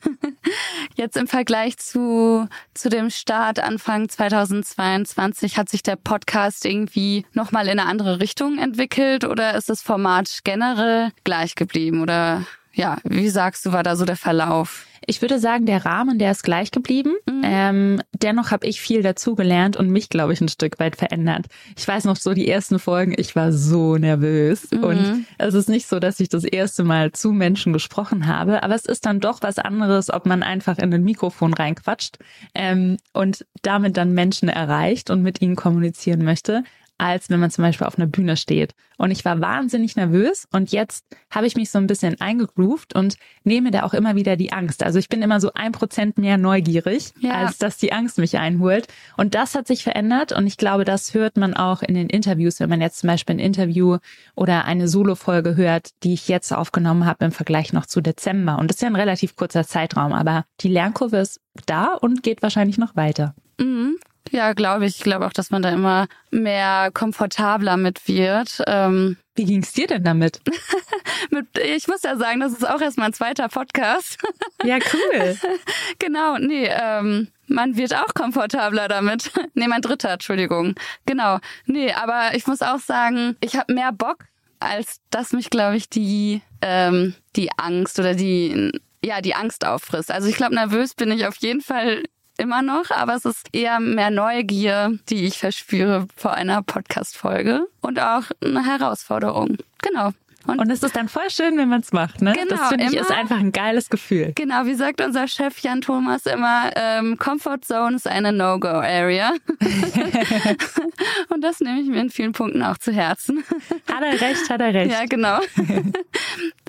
Jetzt 0.96 1.15
im 1.17 1.27
Vergleich 1.27 1.77
zu, 1.77 2.48
zu 2.74 2.89
dem 2.89 3.10
Start 3.10 3.60
Anfang 3.60 4.10
2022 4.10 5.57
hat 5.57 5.69
sich 5.69 5.84
der 5.84 5.96
Podcast 5.96 6.65
irgendwie 6.65 7.25
nochmal 7.34 7.65
in 7.67 7.79
eine 7.79 7.86
andere 7.89 8.19
Richtung 8.19 8.57
entwickelt 8.57 9.24
oder 9.24 9.55
ist 9.55 9.69
das 9.69 9.81
Format 9.81 10.39
generell 10.43 11.12
gleich 11.24 11.55
geblieben 11.55 12.01
oder 12.01 12.46
ja, 12.74 12.98
wie 13.03 13.29
sagst 13.29 13.65
du, 13.65 13.72
war 13.72 13.81
da 13.84 13.96
so 13.96 14.05
der 14.05 14.17
Verlauf? 14.17 14.86
Ich 15.09 15.21
würde 15.21 15.39
sagen, 15.39 15.65
der 15.65 15.85
Rahmen, 15.85 16.19
der 16.19 16.31
ist 16.31 16.43
gleich 16.43 16.69
geblieben. 16.69 17.15
Ähm, 17.41 18.01
dennoch 18.11 18.51
habe 18.51 18.67
ich 18.67 18.81
viel 18.81 19.01
dazugelernt 19.01 19.77
und 19.77 19.89
mich, 19.89 20.09
glaube 20.09 20.33
ich, 20.33 20.41
ein 20.41 20.49
Stück 20.49 20.79
weit 20.79 20.97
verändert. 20.97 21.45
Ich 21.77 21.87
weiß 21.87 22.03
noch 22.03 22.17
so 22.17 22.33
die 22.33 22.47
ersten 22.49 22.77
Folgen, 22.77 23.15
ich 23.17 23.33
war 23.33 23.53
so 23.53 23.97
nervös. 23.97 24.65
Und 24.65 25.25
es 25.37 25.53
ist 25.53 25.69
nicht 25.69 25.87
so, 25.87 25.99
dass 25.99 26.19
ich 26.19 26.27
das 26.27 26.43
erste 26.43 26.83
Mal 26.83 27.13
zu 27.13 27.31
Menschen 27.31 27.71
gesprochen 27.71 28.27
habe, 28.27 28.63
aber 28.63 28.75
es 28.75 28.85
ist 28.85 29.05
dann 29.05 29.21
doch 29.21 29.41
was 29.41 29.59
anderes, 29.59 30.13
ob 30.13 30.25
man 30.25 30.43
einfach 30.43 30.77
in 30.77 30.93
ein 30.93 31.05
Mikrofon 31.05 31.53
reinquatscht 31.53 32.17
ähm, 32.53 32.97
und 33.13 33.45
damit 33.61 33.95
dann 33.95 34.13
Menschen 34.13 34.49
erreicht 34.49 35.09
und 35.09 35.21
mit 35.21 35.41
ihnen 35.41 35.55
kommunizieren 35.55 36.25
möchte, 36.25 36.63
als 36.97 37.29
wenn 37.29 37.39
man 37.39 37.51
zum 37.51 37.63
Beispiel 37.63 37.85
auf 37.87 37.97
einer 37.97 38.07
Bühne 38.07 38.37
steht. 38.37 38.73
Und 38.97 39.11
ich 39.11 39.23
war 39.25 39.39
wahnsinnig 39.39 39.95
nervös 39.95 40.47
und 40.51 40.71
jetzt 40.71 41.05
habe 41.29 41.45
ich 41.45 41.55
mich 41.55 41.69
so 41.69 41.77
ein 41.77 41.85
bisschen 41.85 42.19
eingegroovt 42.19 42.95
und 42.95 43.17
nehme 43.43 43.69
da 43.69 43.83
auch 43.83 43.93
immer 43.93 44.15
wieder 44.15 44.35
die 44.35 44.51
Angst. 44.51 44.81
Also 44.83 44.97
ich 44.97 45.07
bin 45.07 45.21
immer 45.21 45.39
so 45.39 45.51
ein 45.53 45.71
Prozent 45.71 46.17
mehr 46.17 46.37
neugierig, 46.37 47.13
Ja. 47.19 47.33
als 47.35 47.59
dass 47.59 47.77
die 47.77 47.93
Angst 47.93 48.17
mich 48.17 48.39
einholt. 48.39 48.87
Und 49.15 49.35
das 49.35 49.53
hat 49.53 49.67
sich 49.67 49.83
verändert 49.83 50.31
und 50.31 50.47
ich 50.47 50.57
glaube, 50.57 50.83
das 50.83 51.13
hört 51.13 51.37
man 51.37 51.53
auch 51.53 51.83
in 51.83 51.93
den 51.93 52.09
Interviews, 52.09 52.59
wenn 52.59 52.69
man 52.69 52.81
jetzt 52.81 52.99
zum 52.99 53.07
Beispiel 53.07 53.35
ein 53.35 53.39
Interview 53.39 53.97
oder 54.35 54.65
eine 54.65 54.87
Solo-Folge 54.87 55.55
hört, 55.55 55.91
die 56.03 56.13
ich 56.13 56.27
jetzt 56.27 56.51
aufgenommen 56.51 57.05
habe 57.05 57.25
im 57.25 57.31
Vergleich 57.31 57.73
noch 57.73 57.85
zu 57.85 58.01
Dezember. 58.01 58.57
Und 58.57 58.69
das 58.69 58.77
ist 58.77 58.81
ja 58.81 58.87
ein 58.87 58.95
relativ 58.95 59.35
kurzer 59.35 59.65
Zeitraum, 59.67 60.13
aber 60.13 60.45
die 60.61 60.69
Lernkurve 60.69 61.17
ist 61.17 61.39
da 61.67 61.93
und 61.93 62.23
geht 62.23 62.41
wahrscheinlich 62.41 62.77
noch 62.79 62.95
weiter. 62.95 63.35
Mhm. 63.59 63.97
Ja, 64.31 64.53
glaube 64.53 64.86
ich. 64.86 64.98
Ich 64.98 65.03
glaube 65.03 65.25
auch, 65.25 65.34
dass 65.34 65.51
man 65.51 65.62
da 65.62 65.69
immer 65.69 66.07
mehr 66.31 66.91
komfortabler 66.93 67.77
mit 67.77 68.07
wird. 68.07 68.62
Ähm, 68.67 69.17
Wie 69.36 69.46
ging's 69.46 69.74
dir 69.74 69.88
denn 69.88 70.03
damit? 70.03 70.41
mit, 71.31 71.46
ich 71.57 71.88
muss 71.88 72.03
ja 72.03 72.17
sagen, 72.17 72.39
das 72.39 72.53
ist 72.53 72.67
auch 72.67 72.81
erst 72.81 72.98
mein 72.98 73.13
zweiter 73.13 73.48
Podcast. 73.50 74.17
Ja, 74.63 74.77
cool. 74.93 75.38
genau, 76.00 76.38
nee, 76.38 76.69
ähm, 76.69 77.29
man 77.48 77.77
wird 77.77 77.96
auch 77.96 78.13
komfortabler 78.13 78.88
damit. 78.88 79.31
nee, 79.53 79.67
mein 79.67 79.81
dritter, 79.81 80.12
Entschuldigung. 80.12 80.75
Genau. 81.05 81.39
Nee, 81.65 81.93
aber 81.93 82.36
ich 82.36 82.48
muss 82.48 82.62
auch 82.62 82.79
sagen, 82.79 83.38
ich 83.39 83.55
habe 83.55 83.74
mehr 83.74 83.91
Bock, 83.91 84.25
als 84.60 85.00
dass 85.10 85.34
mich, 85.34 85.50
glaube 85.50 85.77
ich, 85.77 85.89
die, 85.89 86.41
ähm, 86.62 87.15
die 87.36 87.50
Angst 87.57 88.00
oder 88.00 88.15
die, 88.15 88.72
ja, 89.03 89.22
die 89.22 89.36
Angst 89.36 89.65
auffrisst. 89.65 90.12
Also 90.12 90.27
ich 90.27 90.36
glaube, 90.36 90.55
nervös 90.55 90.96
bin 90.96 91.12
ich 91.12 91.25
auf 91.27 91.38
jeden 91.38 91.62
Fall 91.62 92.03
immer 92.38 92.62
noch, 92.62 92.91
aber 92.91 93.15
es 93.15 93.25
ist 93.25 93.48
eher 93.53 93.79
mehr 93.79 94.10
Neugier, 94.10 94.98
die 95.10 95.25
ich 95.25 95.38
verspüre 95.38 96.08
vor 96.15 96.34
einer 96.34 96.62
Podcast-Folge 96.62 97.67
und 97.82 98.00
auch 98.00 98.24
eine 98.44 98.65
Herausforderung. 98.65 99.58
Genau. 99.82 100.12
Und, 100.48 100.60
Und 100.60 100.72
es 100.72 100.82
ist 100.82 100.96
dann 100.96 101.10
voll 101.10 101.29
schön, 101.29 101.58
wenn 101.58 101.67
man 101.67 101.82
es 101.82 101.91
macht, 101.91 102.22
ne? 102.22 102.32
Genau, 102.32 102.56
das 102.56 102.70
finde 102.70 102.86
ich 102.86 102.94
immer. 102.94 103.01
ist 103.01 103.12
einfach 103.12 103.38
ein 103.38 103.51
geiles 103.51 103.89
Gefühl. 103.89 104.32
genau, 104.34 104.65
wie 104.65 104.75
sagt 104.75 105.01
unser 105.01 105.27
Chef 105.27 105.60
Jan 105.60 105.82
Thomas 105.82 106.25
immer, 106.25 106.72
ähm, 106.75 107.17
Comfort 107.17 107.65
Zone 107.65 107.98
ist 107.98 108.08
eine 108.08 108.32
No-Go-Area. 108.32 109.34
und 111.29 111.44
das 111.44 111.60
nehme 111.60 111.82
ich 111.82 111.88
mir 111.89 112.00
in 112.00 112.10
vielen 112.10 112.32
Punkten 112.32 112.63
auch 112.63 112.77
zu 112.77 112.94
Herzen. 112.94 113.44
Hat 113.91 114.01
er 114.01 114.22
recht, 114.22 114.50
hat 114.50 114.62
er 114.62 114.74
recht. 114.74 114.91
Ja, 114.91 115.06
genau. 115.06 115.39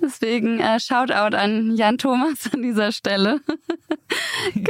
Deswegen 0.08 0.58
äh, 0.58 0.80
Shoutout 0.80 1.36
an 1.36 1.76
Jan 1.76 1.98
Thomas 1.98 2.50
an 2.54 2.62
dieser 2.62 2.92
Stelle. 2.92 3.40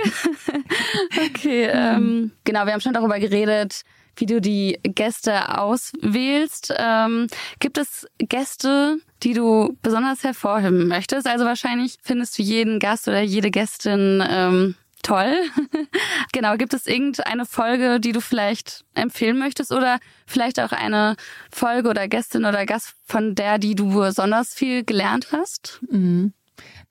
okay, 1.26 1.70
ähm, 1.72 2.32
genau, 2.42 2.66
wir 2.66 2.72
haben 2.72 2.80
schon 2.80 2.92
darüber 2.92 3.20
geredet, 3.20 3.82
wie 4.16 4.26
du 4.26 4.40
die 4.40 4.80
Gäste 4.82 5.56
auswählst. 5.56 6.74
Ähm, 6.76 7.28
gibt 7.60 7.78
es 7.78 8.08
Gäste, 8.18 8.98
die 9.22 9.32
du 9.32 9.76
besonders 9.80 10.24
hervorheben 10.24 10.88
möchtest? 10.88 11.28
Also 11.28 11.44
wahrscheinlich 11.44 11.98
findest 12.02 12.36
du 12.36 12.42
jeden 12.42 12.80
Gast 12.80 13.06
oder 13.06 13.20
jede 13.20 13.52
Gästin 13.52 14.20
ähm, 14.28 14.74
toll. 15.02 15.34
genau, 16.32 16.56
gibt 16.56 16.74
es 16.74 16.86
irgendeine 16.86 17.46
Folge, 17.46 18.00
die 18.00 18.12
du 18.12 18.20
vielleicht 18.20 18.84
empfehlen 18.94 19.38
möchtest 19.38 19.72
oder 19.72 19.98
vielleicht 20.26 20.60
auch 20.60 20.72
eine 20.72 21.16
Folge 21.50 21.88
oder 21.88 22.08
Gästin 22.08 22.44
oder 22.44 22.66
Gast, 22.66 22.94
von 23.04 23.34
der, 23.34 23.58
die 23.58 23.74
du 23.74 23.88
besonders 23.98 24.54
viel 24.54 24.84
gelernt 24.84 25.28
hast? 25.32 25.80
Mhm. 25.90 26.32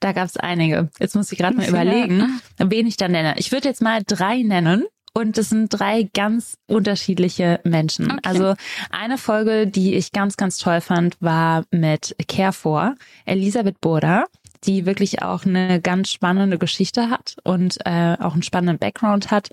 Da 0.00 0.12
gab 0.12 0.26
es 0.26 0.36
einige. 0.36 0.88
Jetzt 0.98 1.16
muss 1.16 1.30
ich 1.32 1.38
gerade 1.38 1.56
mal 1.56 1.64
Ja. 1.64 1.70
überlegen, 1.70 2.40
wen 2.58 2.86
ich 2.86 2.96
da 2.96 3.08
nenne. 3.08 3.34
Ich 3.38 3.52
würde 3.52 3.68
jetzt 3.68 3.82
mal 3.82 4.00
drei 4.06 4.42
nennen. 4.42 4.84
Und 5.14 5.36
das 5.36 5.48
sind 5.48 5.70
drei 5.70 6.08
ganz 6.14 6.58
unterschiedliche 6.66 7.58
Menschen. 7.64 8.06
Okay. 8.12 8.20
Also 8.24 8.54
eine 8.90 9.18
Folge, 9.18 9.66
die 9.66 9.94
ich 9.94 10.12
ganz, 10.12 10.36
ganz 10.36 10.58
toll 10.58 10.80
fand, 10.80 11.16
war 11.20 11.64
mit 11.72 12.14
Care4, 12.22 12.94
Elisabeth 13.24 13.80
Burda, 13.80 14.26
die 14.64 14.86
wirklich 14.86 15.22
auch 15.22 15.44
eine 15.44 15.80
ganz 15.80 16.10
spannende 16.10 16.58
Geschichte 16.58 17.10
hat 17.10 17.36
und 17.44 17.78
äh, 17.84 18.16
auch 18.18 18.32
einen 18.32 18.42
spannenden 18.42 18.78
Background 18.78 19.30
hat 19.30 19.50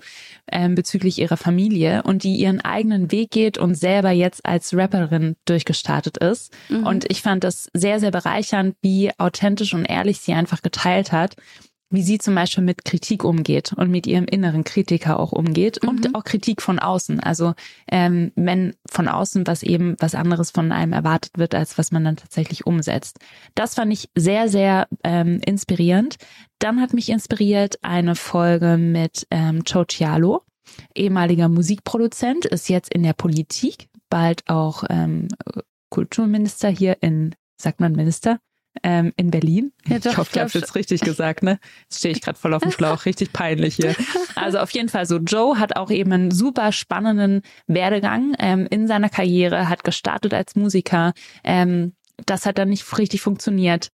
ähm, 0.50 0.74
bezüglich 0.74 1.18
ihrer 1.18 1.36
Familie 1.36 2.02
und 2.02 2.22
die 2.22 2.36
ihren 2.36 2.60
eigenen 2.60 3.10
Weg 3.12 3.30
geht 3.30 3.58
und 3.58 3.74
selber 3.74 4.10
jetzt 4.10 4.44
als 4.44 4.74
Rapperin 4.74 5.36
durchgestartet 5.44 6.18
ist. 6.18 6.52
Und 6.84 7.10
ich 7.10 7.22
fand 7.22 7.44
das 7.44 7.70
sehr, 7.72 8.00
sehr 8.00 8.10
bereichernd, 8.10 8.76
wie 8.82 9.10
authentisch 9.18 9.74
und 9.74 9.84
ehrlich 9.84 10.20
sie 10.20 10.32
einfach 10.32 10.62
geteilt 10.62 11.12
hat, 11.12 11.36
wie 11.88 12.02
sie 12.02 12.18
zum 12.18 12.34
Beispiel 12.34 12.64
mit 12.64 12.84
Kritik 12.84 13.22
umgeht 13.22 13.72
und 13.72 13.90
mit 13.90 14.06
ihrem 14.06 14.24
inneren 14.24 14.64
Kritiker 14.64 15.20
auch 15.20 15.32
umgeht 15.32 15.82
mhm. 15.82 15.88
und 15.88 16.14
auch 16.14 16.24
Kritik 16.24 16.60
von 16.60 16.78
außen. 16.78 17.20
Also 17.20 17.54
ähm, 17.90 18.32
wenn 18.34 18.74
von 18.90 19.08
außen 19.08 19.46
was 19.46 19.62
eben 19.62 19.96
was 20.00 20.14
anderes 20.14 20.50
von 20.50 20.72
einem 20.72 20.92
erwartet 20.92 21.38
wird, 21.38 21.54
als 21.54 21.78
was 21.78 21.92
man 21.92 22.04
dann 22.04 22.16
tatsächlich 22.16 22.66
umsetzt. 22.66 23.18
Das 23.54 23.74
fand 23.74 23.92
ich 23.92 24.08
sehr, 24.16 24.48
sehr 24.48 24.88
ähm, 25.04 25.40
inspirierend. 25.44 26.16
Dann 26.58 26.80
hat 26.80 26.92
mich 26.92 27.08
inspiriert 27.08 27.78
eine 27.82 28.16
Folge 28.16 28.78
mit 28.78 29.26
ähm, 29.30 29.62
Joe 29.64 29.86
Cialo, 29.86 30.42
ehemaliger 30.94 31.48
Musikproduzent, 31.48 32.46
ist 32.46 32.68
jetzt 32.68 32.92
in 32.92 33.02
der 33.02 33.12
Politik, 33.12 33.88
bald 34.10 34.42
auch 34.48 34.84
ähm, 34.88 35.28
Kulturminister 35.90 36.68
hier 36.68 36.96
in, 37.00 37.34
sagt 37.60 37.80
man 37.80 37.92
Minister? 37.92 38.38
Ähm, 38.82 39.12
in 39.16 39.30
Berlin. 39.30 39.72
Ja, 39.86 39.98
doch, 39.98 40.12
ich 40.12 40.16
hoffe, 40.16 40.30
ich 40.34 40.40
habe 40.40 40.50
jetzt 40.54 40.74
richtig 40.74 41.00
gesagt, 41.00 41.42
ne? 41.42 41.58
Jetzt 41.82 41.98
stehe 41.98 42.14
ich 42.14 42.20
gerade 42.20 42.38
voll 42.38 42.54
auf 42.54 42.62
dem 42.62 42.70
Schlauch, 42.70 43.04
richtig 43.04 43.32
peinlich 43.32 43.76
hier. 43.76 43.94
Also 44.34 44.58
auf 44.58 44.70
jeden 44.70 44.88
Fall 44.88 45.06
so, 45.06 45.16
Joe 45.16 45.58
hat 45.58 45.76
auch 45.76 45.90
eben 45.90 46.12
einen 46.12 46.30
super 46.30 46.70
spannenden 46.70 47.42
Werdegang 47.66 48.34
ähm, 48.38 48.66
in 48.70 48.86
seiner 48.86 49.08
Karriere, 49.08 49.68
hat 49.68 49.82
gestartet 49.82 50.34
als 50.34 50.56
Musiker. 50.56 51.14
Ähm, 51.42 51.94
das 52.26 52.44
hat 52.46 52.58
dann 52.58 52.68
nicht 52.68 52.98
richtig 52.98 53.22
funktioniert 53.22 53.90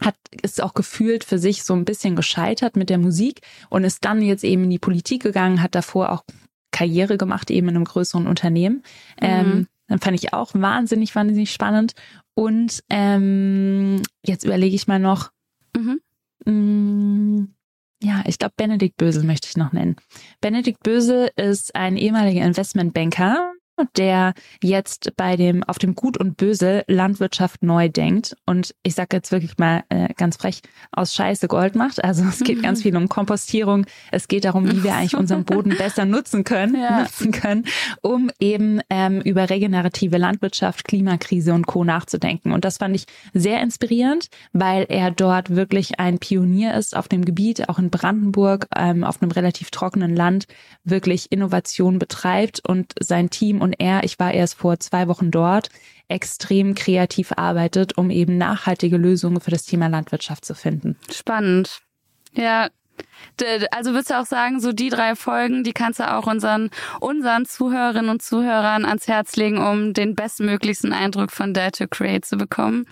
hat 0.00 0.16
ist 0.42 0.62
auch 0.62 0.74
gefühlt 0.74 1.22
für 1.22 1.38
sich 1.38 1.64
so 1.64 1.74
ein 1.74 1.84
bisschen 1.84 2.16
gescheitert 2.16 2.76
mit 2.76 2.90
der 2.90 2.98
Musik 2.98 3.42
und 3.68 3.84
ist 3.84 4.04
dann 4.04 4.22
jetzt 4.22 4.44
eben 4.44 4.64
in 4.64 4.70
die 4.70 4.78
Politik 4.78 5.22
gegangen, 5.22 5.62
hat 5.62 5.74
davor 5.74 6.12
auch 6.12 6.24
Karriere 6.70 7.18
gemacht 7.18 7.50
eben 7.50 7.68
in 7.68 7.76
einem 7.76 7.84
größeren 7.84 8.26
Unternehmen. 8.26 8.76
Mhm. 9.20 9.26
Ähm, 9.28 9.66
dann 9.92 10.00
fand 10.00 10.18
ich 10.18 10.32
auch 10.32 10.52
wahnsinnig, 10.54 11.14
wahnsinnig 11.14 11.52
spannend. 11.52 11.92
Und 12.32 12.82
ähm, 12.88 14.00
jetzt 14.24 14.42
überlege 14.42 14.74
ich 14.74 14.88
mal 14.88 14.98
noch. 14.98 15.30
Mhm. 15.76 16.00
Mh, 16.46 16.52
mm, 16.52 17.54
ja, 18.02 18.24
ich 18.26 18.38
glaube, 18.38 18.54
Benedikt 18.56 18.96
Bösel 18.96 19.22
möchte 19.22 19.48
ich 19.48 19.58
noch 19.58 19.72
nennen. 19.72 19.96
Benedikt 20.40 20.82
Bösel 20.82 21.30
ist 21.36 21.76
ein 21.76 21.98
ehemaliger 21.98 22.42
Investmentbanker, 22.42 23.52
der 23.96 24.34
jetzt 24.62 25.12
bei 25.16 25.36
dem 25.36 25.62
auf 25.64 25.78
dem 25.78 25.94
Gut 25.94 26.16
und 26.16 26.36
Böse 26.36 26.84
Landwirtschaft 26.86 27.62
neu 27.62 27.88
denkt 27.88 28.36
und 28.46 28.74
ich 28.82 28.94
sage 28.94 29.16
jetzt 29.16 29.32
wirklich 29.32 29.58
mal 29.58 29.84
äh, 29.88 30.12
ganz 30.14 30.36
frech 30.36 30.60
aus 30.92 31.14
Scheiße 31.14 31.48
Gold 31.48 31.74
macht. 31.74 32.02
Also 32.04 32.24
es 32.24 32.40
geht 32.40 32.62
ganz 32.62 32.82
viel 32.82 32.96
um 32.96 33.08
Kompostierung. 33.08 33.86
Es 34.10 34.28
geht 34.28 34.44
darum, 34.44 34.70
wie 34.70 34.84
wir 34.84 34.94
eigentlich 34.94 35.16
unseren 35.16 35.44
Boden 35.44 35.76
besser 35.76 36.04
nutzen 36.04 36.44
können, 36.44 36.74
ja. 36.80 37.00
nutzen 37.00 37.32
können, 37.32 37.64
um 38.02 38.30
eben 38.40 38.80
ähm, 38.90 39.20
über 39.22 39.48
regenerative 39.50 40.18
Landwirtschaft, 40.18 40.84
Klimakrise 40.84 41.54
und 41.54 41.66
Co 41.66 41.84
nachzudenken. 41.84 42.52
Und 42.52 42.64
das 42.64 42.78
fand 42.78 42.94
ich 42.94 43.06
sehr 43.32 43.62
inspirierend, 43.62 44.28
weil 44.52 44.86
er 44.88 45.10
dort 45.10 45.50
wirklich 45.50 45.98
ein 45.98 46.18
Pionier 46.18 46.74
ist 46.74 46.96
auf 46.96 47.08
dem 47.08 47.24
Gebiet, 47.24 47.68
auch 47.68 47.78
in 47.78 47.90
Brandenburg, 47.90 48.66
ähm, 48.76 49.04
auf 49.04 49.22
einem 49.22 49.30
relativ 49.30 49.70
trockenen 49.70 50.14
Land, 50.14 50.46
wirklich 50.84 51.32
Innovation 51.32 51.98
betreibt 51.98 52.60
und 52.66 52.92
sein 53.00 53.30
Team 53.30 53.61
und 53.62 53.74
er, 53.78 54.04
ich 54.04 54.18
war 54.18 54.32
erst 54.32 54.54
vor 54.54 54.78
zwei 54.80 55.08
Wochen 55.08 55.30
dort, 55.30 55.68
extrem 56.08 56.74
kreativ 56.74 57.32
arbeitet, 57.36 57.96
um 57.96 58.10
eben 58.10 58.36
nachhaltige 58.36 58.96
Lösungen 58.96 59.40
für 59.40 59.50
das 59.50 59.64
Thema 59.64 59.86
Landwirtschaft 59.86 60.44
zu 60.44 60.54
finden. 60.54 60.96
Spannend. 61.10 61.80
Ja, 62.34 62.68
also 63.70 63.92
würdest 63.92 64.10
du 64.10 64.20
auch 64.20 64.26
sagen, 64.26 64.60
so 64.60 64.72
die 64.72 64.88
drei 64.88 65.14
Folgen, 65.16 65.64
die 65.64 65.72
kannst 65.72 66.00
du 66.00 66.12
auch 66.12 66.26
unseren, 66.26 66.70
unseren 67.00 67.46
Zuhörerinnen 67.46 68.10
und 68.10 68.22
Zuhörern 68.22 68.84
ans 68.84 69.08
Herz 69.08 69.36
legen, 69.36 69.58
um 69.58 69.94
den 69.94 70.14
bestmöglichsten 70.14 70.92
Eindruck 70.92 71.30
von 71.30 71.54
Dare 71.54 71.72
to 71.72 71.86
Create 71.88 72.24
zu 72.24 72.36
bekommen? 72.36 72.86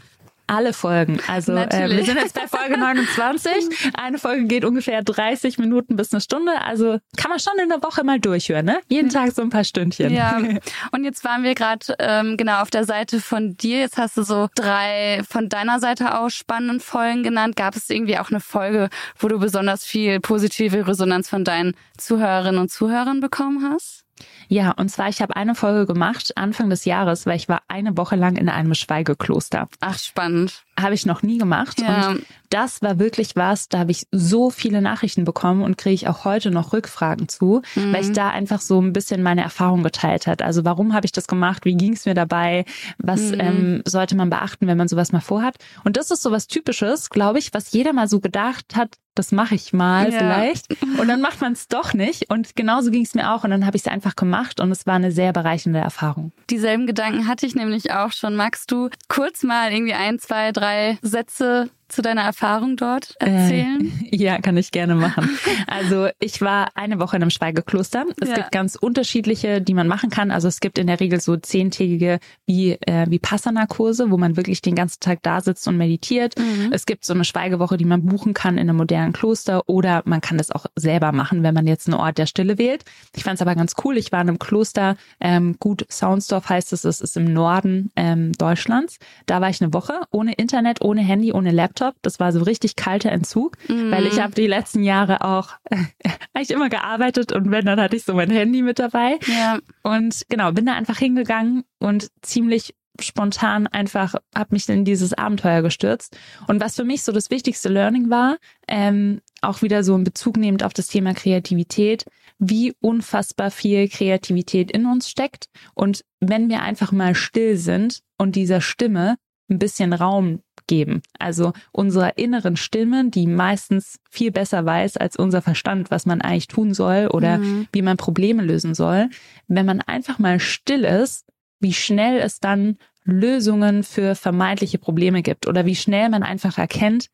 Alle 0.51 0.73
Folgen. 0.73 1.21
Also 1.29 1.53
äh, 1.55 1.89
wir 1.91 2.05
sind 2.05 2.17
jetzt 2.17 2.35
bei 2.35 2.49
Folge 2.49 2.77
29. 2.77 3.93
Eine 3.95 4.19
Folge 4.19 4.47
geht 4.47 4.65
ungefähr 4.65 5.03
30 5.03 5.59
Minuten 5.59 5.95
bis 5.97 6.13
eine 6.13 6.21
Stunde. 6.21 6.61
Also 6.63 6.99
kann 7.17 7.31
man 7.31 7.39
schon 7.39 7.53
in 7.63 7.69
der 7.69 7.83
Woche 7.83 8.03
mal 8.03 8.19
durchhören, 8.19 8.67
ne? 8.67 8.81
Jeden 8.89 9.11
Tag 9.11 9.31
so 9.33 9.43
ein 9.43 9.51
paar 9.51 9.65
Stündchen. 9.65 10.13
Ja. 10.13 10.39
Und 10.93 11.05
jetzt 11.05 11.25
waren 11.25 11.45
wir 11.45 11.55
gerade 11.55 11.95
ähm, 12.01 12.37
genau 12.37 12.63
auf 12.63 12.71
der 12.71 12.85
Seite 12.85 13.21
von 13.21 13.57
dir. 13.57 13.79
Jetzt 13.79 13.97
hast 13.97 14.17
du 14.17 14.23
so 14.23 14.49
drei 14.57 15.23
von 15.29 15.49
deiner 15.49 15.79
Seite 15.79 16.19
aus 16.19 16.35
spannenden 16.35 16.81
Folgen 16.81 17.23
genannt. 17.23 17.55
Gab 17.55 17.77
es 17.77 17.89
irgendwie 17.89 18.19
auch 18.19 18.31
eine 18.31 18.41
Folge, 18.41 18.89
wo 19.19 19.29
du 19.29 19.39
besonders 19.39 19.85
viel 19.85 20.19
positive 20.19 20.87
Resonanz 20.89 21.29
von 21.29 21.45
deinen 21.45 21.75
Zuhörerinnen 21.97 22.61
und 22.61 22.71
Zuhörern 22.71 23.21
bekommen 23.21 23.71
hast? 23.73 24.05
Ja, 24.49 24.73
und 24.73 24.89
zwar, 24.89 25.09
ich 25.09 25.23
habe 25.23 25.37
eine 25.37 25.55
Folge 25.55 25.87
gemacht 25.87 26.33
Anfang 26.37 26.71
des 26.71 26.85
Jahres, 26.85 27.27
weil 27.27 27.37
ich 27.37 27.49
war 27.49 27.63
eine 27.69 27.97
Woche 27.97 28.17
lang 28.17 28.37
in 28.37 28.49
einem 28.49 28.75
Schweigekloster. 28.75 29.69
Ach, 29.81 29.99
spannend. 29.99 30.65
Habe 30.83 30.95
ich 30.95 31.07
noch 31.07 31.23
nie 31.23 31.39
gemacht. 31.39 31.81
Ja. 31.81 32.11
Und 32.11 32.27
das 32.51 32.83
war 32.83 32.99
wirklich 32.99 33.37
was, 33.37 33.69
da 33.69 33.79
habe 33.79 33.93
ich 33.93 34.07
so 34.11 34.51
viele 34.51 34.83
Nachrichten 34.83 35.25
bekommen 35.25 35.63
und 35.63 35.79
kriege 35.79 35.95
ich 35.95 36.09
auch 36.09 36.25
heute 36.25 36.51
noch 36.51 36.73
Rückfragen 36.73 37.29
zu, 37.29 37.63
mhm. 37.77 37.93
weil 37.93 38.03
ich 38.03 38.13
da 38.13 38.29
einfach 38.31 38.61
so 38.61 38.81
ein 38.81 38.93
bisschen 38.93 39.23
meine 39.23 39.43
Erfahrung 39.43 39.83
geteilt 39.83 40.27
hat. 40.27 40.43
Also 40.43 40.65
warum 40.65 40.93
habe 40.93 41.07
ich 41.07 41.13
das 41.13 41.29
gemacht? 41.29 41.65
Wie 41.65 41.77
ging 41.77 41.93
es 41.93 42.07
mir 42.07 42.15
dabei? 42.15 42.65
Was 42.99 43.31
mhm. 43.31 43.41
ähm, 43.41 43.83
sollte 43.87 44.17
man 44.17 44.31
beachten, 44.31 44.67
wenn 44.67 44.77
man 44.77 44.89
sowas 44.89 45.13
mal 45.13 45.21
vorhat? 45.21 45.57
Und 45.85 45.97
das 45.97 46.11
ist 46.11 46.23
so 46.23 46.33
was 46.33 46.49
Typisches, 46.49 47.09
glaube 47.11 47.39
ich, 47.39 47.55
was 47.55 47.71
jeder 47.73 47.93
mal 47.93 48.09
so 48.09 48.19
gedacht 48.19 48.75
hat, 48.75 48.97
das 49.15 49.33
mache 49.33 49.55
ich 49.55 49.73
mal 49.73 50.11
ja. 50.13 50.19
vielleicht. 50.19 50.67
Und 50.99 51.09
dann 51.09 51.21
macht 51.21 51.41
man 51.41 51.53
es 51.53 51.69
doch 51.69 51.95
nicht. 51.95 52.31
Und 52.31 52.57
genauso 52.57 52.91
ging 52.91 53.03
es 53.03 53.15
mir 53.15 53.33
auch. 53.33 53.45
Und 53.45 53.51
dann 53.51 53.67
habe 53.67 53.77
ich 53.77 53.83
es 53.83 53.89
einfach 53.89 54.17
gemacht 54.17 54.61
und 54.61 54.71
es 54.71 54.87
war 54.87 54.95
eine 54.95 55.13
sehr 55.13 55.33
bereichernde 55.33 55.81
Erfahrung. 55.81 56.33
Dieselben 56.49 56.87
Gedanken 56.87 57.27
hatte 57.27 57.45
ich 57.45 57.55
nämlich 57.55 57.93
auch 57.93 58.13
schon. 58.13 58.37
Magst 58.37 58.71
du 58.71 58.89
kurz 59.09 59.43
mal 59.43 59.73
irgendwie 59.73 59.95
ein, 59.95 60.19
zwei, 60.19 60.53
drei 60.53 60.70
Sätze 61.03 61.69
zu 61.91 62.03
deiner 62.03 62.23
Erfahrung 62.23 62.77
dort 62.77 63.15
erzählen? 63.19 63.93
Äh, 64.11 64.17
ja, 64.17 64.39
kann 64.41 64.57
ich 64.57 64.71
gerne 64.71 64.95
machen. 64.95 65.29
Also 65.67 66.09
ich 66.19 66.41
war 66.41 66.69
eine 66.75 66.99
Woche 66.99 67.17
in 67.17 67.23
einem 67.23 67.31
Schweigekloster. 67.31 68.05
Es 68.21 68.29
ja. 68.29 68.35
gibt 68.37 68.53
ganz 68.53 68.77
unterschiedliche, 68.77 69.61
die 69.61 69.75
man 69.75 69.87
machen 69.87 70.11
kann. 70.11 70.31
Also 70.31 70.49
es 70.49 70.61
gibt 70.61 70.79
in 70.79 70.87
der 70.87 71.01
Regel 71.01 71.21
so 71.21 71.37
zehntägige 71.37 72.19
wie 72.47 72.73
äh, 72.73 73.07
wie 73.09 73.19
Passana-Kurse, 73.19 74.11
wo 74.11 74.17
man 74.17 74.37
wirklich 74.37 74.63
den 74.63 74.75
ganzen 74.75 75.01
Tag 75.01 75.21
da 75.23 75.41
sitzt 75.41 75.67
und 75.69 75.77
meditiert. 75.77 76.39
Mhm. 76.39 76.73
Es 76.73 76.87
gibt 76.87 77.05
so 77.05 77.15
eine 77.15 77.25
Schweigewoche, 77.25 77.77
die 77.77 77.85
man 77.85 78.05
buchen 78.05 78.35
kann 78.35 78.59
in 78.59 78.69
einem 78.69 78.77
modernen 78.77 79.13
Kloster 79.13 79.69
oder 79.69 80.03
man 80.07 80.21
kann 80.21 80.39
das 80.39 80.51
auch 80.51 80.67
selber 80.77 81.13
machen, 81.13 81.43
wenn 81.43 81.55
man 81.55 81.67
jetzt 81.67 81.89
einen 81.89 81.99
Ort 81.99 82.19
der 82.19 82.27
Stille 82.27 82.59
wählt. 82.59 82.85
Ich 83.15 83.25
fand 83.25 83.37
es 83.37 83.43
aber 83.43 83.55
ganz 83.55 83.75
cool. 83.85 83.97
Ich 83.97 84.13
war 84.13 84.21
in 84.21 84.29
einem 84.29 84.39
Kloster, 84.39 84.97
ähm, 85.21 85.57
gut 85.61 85.87
Soundsdorf 85.91 86.49
heißt 86.49 86.73
es, 86.73 86.85
es 86.85 87.01
ist 87.01 87.17
im 87.17 87.33
Norden 87.33 87.91
ähm, 87.97 88.33
Deutschlands. 88.33 88.99
Da 89.27 89.41
war 89.41 89.51
ich 89.51 89.63
eine 89.63 89.73
Woche 89.73 90.01
ohne 90.11 90.33
Internet, 90.35 90.83
ohne 90.83 91.03
Handy, 91.03 91.33
ohne 91.33 91.51
Laptop 91.51 91.80
Laptop. 91.81 91.97
Das 92.03 92.21
war 92.21 92.33
so 92.33 92.43
richtig 92.43 92.77
kalter 92.77 93.11
Entzug, 93.11 93.57
mhm. 93.69 93.91
weil 93.91 94.07
ich 94.07 94.21
habe 94.21 94.35
die 94.35 94.47
letzten 94.47 94.83
Jahre 94.83 95.23
auch 95.23 95.51
eigentlich 96.35 96.51
immer 96.51 96.69
gearbeitet 96.69 97.33
und 97.33 97.51
wenn, 97.51 97.67
dann 97.67 97.81
hatte 97.81 97.97
ich 97.97 98.05
so 98.05 98.15
mein 98.15 98.31
Handy 98.31 98.63
mit 98.63 98.79
dabei. 98.79 99.19
Ja. 99.27 99.59
Und 99.83 100.23
genau, 100.29 100.53
bin 100.53 100.67
da 100.67 100.75
einfach 100.75 100.99
hingegangen 100.99 101.65
und 101.79 102.09
ziemlich 102.23 102.75
spontan 103.01 103.67
einfach 103.67 104.15
habe 104.35 104.55
mich 104.55 104.69
in 104.69 104.85
dieses 104.85 105.15
Abenteuer 105.15 105.63
gestürzt. 105.63 106.19
Und 106.49 106.61
was 106.61 106.77
für 106.77 106.85
mich 106.85 107.03
so 107.03 107.13
das 107.13 107.31
wichtigste 107.31 107.71
Learning 107.71 108.11
war, 108.11 108.37
ähm, 108.69 109.21
auch 109.41 109.63
wieder 109.63 109.85
so 109.85 109.97
in 109.97 110.05
Bezug 110.05 110.37
nehmend 110.37 110.63
auf 110.65 110.75
das 110.75 110.89
Thema 110.89 111.15
Kreativität, 111.15 112.05
wie 112.39 112.75
unfassbar 112.81 113.51
viel 113.51 113.89
Kreativität 113.89 114.71
in 114.71 114.85
uns 114.85 115.09
steckt. 115.09 115.47
Und 115.75 116.05
wenn 116.21 116.51
wir 116.51 116.61
einfach 116.61 116.93
mal 116.93 117.15
still 117.15 117.57
sind 117.57 118.01
und 118.19 118.37
dieser 118.37 118.61
Stimme 118.61 119.17
ein 119.51 119.59
bisschen 119.59 119.93
Raum 119.93 120.43
geben. 120.71 121.03
Also 121.19 121.53
unserer 121.73 122.17
inneren 122.17 122.57
Stimme, 122.57 123.11
die 123.11 123.27
meistens 123.27 123.99
viel 124.09 124.31
besser 124.31 124.65
weiß 124.65 124.97
als 124.99 125.17
unser 125.17 125.43
Verstand, 125.43 125.91
was 125.91 126.07
man 126.07 126.21
eigentlich 126.21 126.47
tun 126.47 126.75
soll 126.75 127.09
oder 127.09 127.39
mhm. 127.39 127.67
wie 127.73 127.83
man 127.83 127.97
Probleme 127.97 128.43
lösen 128.45 128.75
soll. 128.75 129.11
Wenn 129.49 129.67
man 129.67 129.81
einfach 129.81 130.21
mal 130.21 130.39
still 130.39 130.85
ist, 130.85 131.27
wie 131.59 131.75
schnell 131.75 132.21
es 132.21 132.39
dann 132.39 132.79
Lösungen 133.03 133.83
für 133.83 134.15
vermeintliche 134.15 134.79
Probleme 134.79 135.23
gibt 135.23 135.49
oder 135.49 135.67
wie 135.67 135.75
schnell 135.75 136.09
man 136.09 136.23
einfach 136.23 136.57
erkennt, 136.57 137.09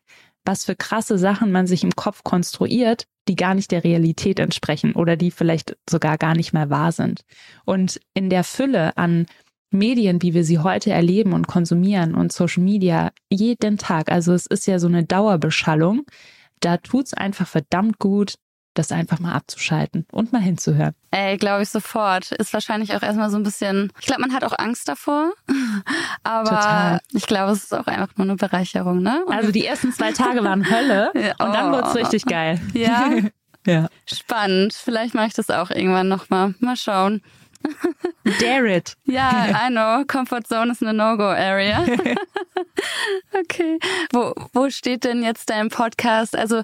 was 0.45 0.67
für 0.67 0.77
krasse 0.77 1.17
Sachen 1.17 1.51
man 1.51 1.67
sich 1.67 1.83
im 1.83 1.97
Kopf 1.97 2.25
konstruiert, 2.25 3.07
die 3.27 3.37
gar 3.37 3.55
nicht 3.55 3.71
der 3.71 3.85
Realität 3.85 4.39
entsprechen 4.39 4.93
oder 4.93 5.17
die 5.17 5.31
vielleicht 5.31 5.79
sogar 5.89 6.19
gar 6.19 6.37
nicht 6.37 6.53
mehr 6.53 6.69
wahr 6.69 6.93
sind. 6.93 7.23
Und 7.65 8.01
in 8.13 8.29
der 8.29 8.45
Fülle 8.45 8.97
an 8.99 9.27
Medien, 9.71 10.23
wie 10.23 10.35
wir 10.35 10.45
sie 10.45 10.59
heute 10.59 10.91
erleben 10.91 11.33
und 11.33 11.47
konsumieren 11.47 12.15
und 12.15 12.33
Social 12.33 12.63
Media 12.63 13.11
jeden 13.31 13.79
Tag, 13.79 14.11
also 14.11 14.33
es 14.33 14.47
ist 14.47 14.67
ja 14.67 14.79
so 14.79 14.87
eine 14.87 15.05
Dauerbeschallung, 15.05 16.05
da 16.61 16.77
tut's 16.79 17.15
einfach 17.15 17.47
verdammt 17.47 17.99
gut, 17.99 18.35
das 18.77 18.93
einfach 18.93 19.19
mal 19.19 19.33
abzuschalten 19.33 20.07
und 20.13 20.33
mal 20.33 20.43
hinzuhören. 20.43 20.95
Ey, 21.11 21.37
glaube 21.37 21.63
ich 21.63 21.71
sofort. 21.71 22.33
Ist 22.33 22.53
wahrscheinlich 22.53 22.95
auch 22.95 23.03
erstmal 23.03 23.31
so 23.31 23.37
ein 23.37 23.43
bisschen, 23.43 23.93
ich 23.99 24.07
glaube, 24.07 24.23
man 24.23 24.33
hat 24.33 24.45
auch 24.45 24.57
Angst 24.59 24.89
davor, 24.89 25.33
aber 26.23 26.51
Total. 26.51 27.01
ich 27.13 27.27
glaube, 27.27 27.53
es 27.53 27.65
ist 27.65 27.75
auch 27.75 27.87
einfach 27.87 28.17
nur 28.17 28.27
eine 28.27 28.37
Bereicherung, 28.37 29.03
ne? 29.03 29.25
Und 29.27 29.35
also 29.35 29.51
die 29.51 29.65
ersten 29.65 29.93
zwei 29.93 30.13
Tage 30.13 30.45
waren 30.45 30.71
Hölle 30.71 31.11
und 31.15 31.49
oh. 31.49 31.53
dann 31.53 31.73
wird's 31.73 31.95
richtig 31.95 32.27
geil. 32.27 32.61
Ja. 32.75 33.11
ja. 33.67 33.89
Spannend. 34.07 34.75
Vielleicht 34.75 35.15
mache 35.15 35.29
ich 35.29 35.35
das 35.35 35.51
auch 35.51 35.71
irgendwann 35.71 36.09
nochmal. 36.09 36.55
Mal 36.61 36.77
schauen. 36.77 37.23
Dare 38.41 38.77
it. 38.77 38.97
Ja, 39.05 39.67
I 39.67 39.71
know. 39.71 40.05
Comfort 40.07 40.47
Zone 40.47 40.73
ist 40.73 40.83
eine 40.83 40.93
No-Go-Area. 40.93 41.85
okay. 43.33 43.79
Wo, 44.13 44.35
wo 44.53 44.71
steht 44.71 45.05
denn 45.05 45.23
jetzt 45.23 45.51
dein 45.51 45.69
Podcast? 45.69 46.37
Also 46.37 46.63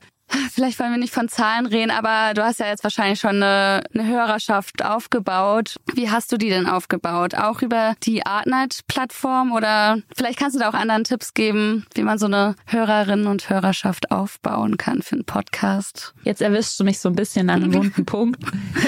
vielleicht 0.52 0.78
wollen 0.78 0.92
wir 0.92 0.98
nicht 0.98 1.14
von 1.14 1.28
Zahlen 1.28 1.66
reden, 1.66 1.90
aber 1.90 2.34
du 2.34 2.44
hast 2.44 2.60
ja 2.60 2.66
jetzt 2.66 2.84
wahrscheinlich 2.84 3.20
schon 3.20 3.42
eine, 3.42 3.82
eine 3.94 4.06
Hörerschaft 4.06 4.84
aufgebaut. 4.84 5.76
Wie 5.94 6.10
hast 6.10 6.32
du 6.32 6.36
die 6.36 6.48
denn 6.48 6.66
aufgebaut? 6.66 7.34
Auch 7.34 7.62
über 7.62 7.94
die 8.02 8.24
Artnight-Plattform 8.24 9.52
oder 9.52 9.98
vielleicht 10.16 10.38
kannst 10.38 10.56
du 10.56 10.60
da 10.60 10.68
auch 10.68 10.74
anderen 10.74 11.04
Tipps 11.04 11.34
geben, 11.34 11.86
wie 11.94 12.02
man 12.02 12.18
so 12.18 12.26
eine 12.26 12.54
Hörerinnen 12.66 13.26
und 13.26 13.48
Hörerschaft 13.48 14.10
aufbauen 14.10 14.76
kann 14.76 15.02
für 15.02 15.16
einen 15.16 15.24
Podcast. 15.24 16.14
Jetzt 16.24 16.42
erwischst 16.42 16.78
du 16.78 16.84
mich 16.84 16.98
so 16.98 17.08
ein 17.08 17.14
bisschen 17.14 17.50
an 17.50 17.62
einem 17.62 17.74
wunden 17.74 18.04
Punkt, 18.04 18.42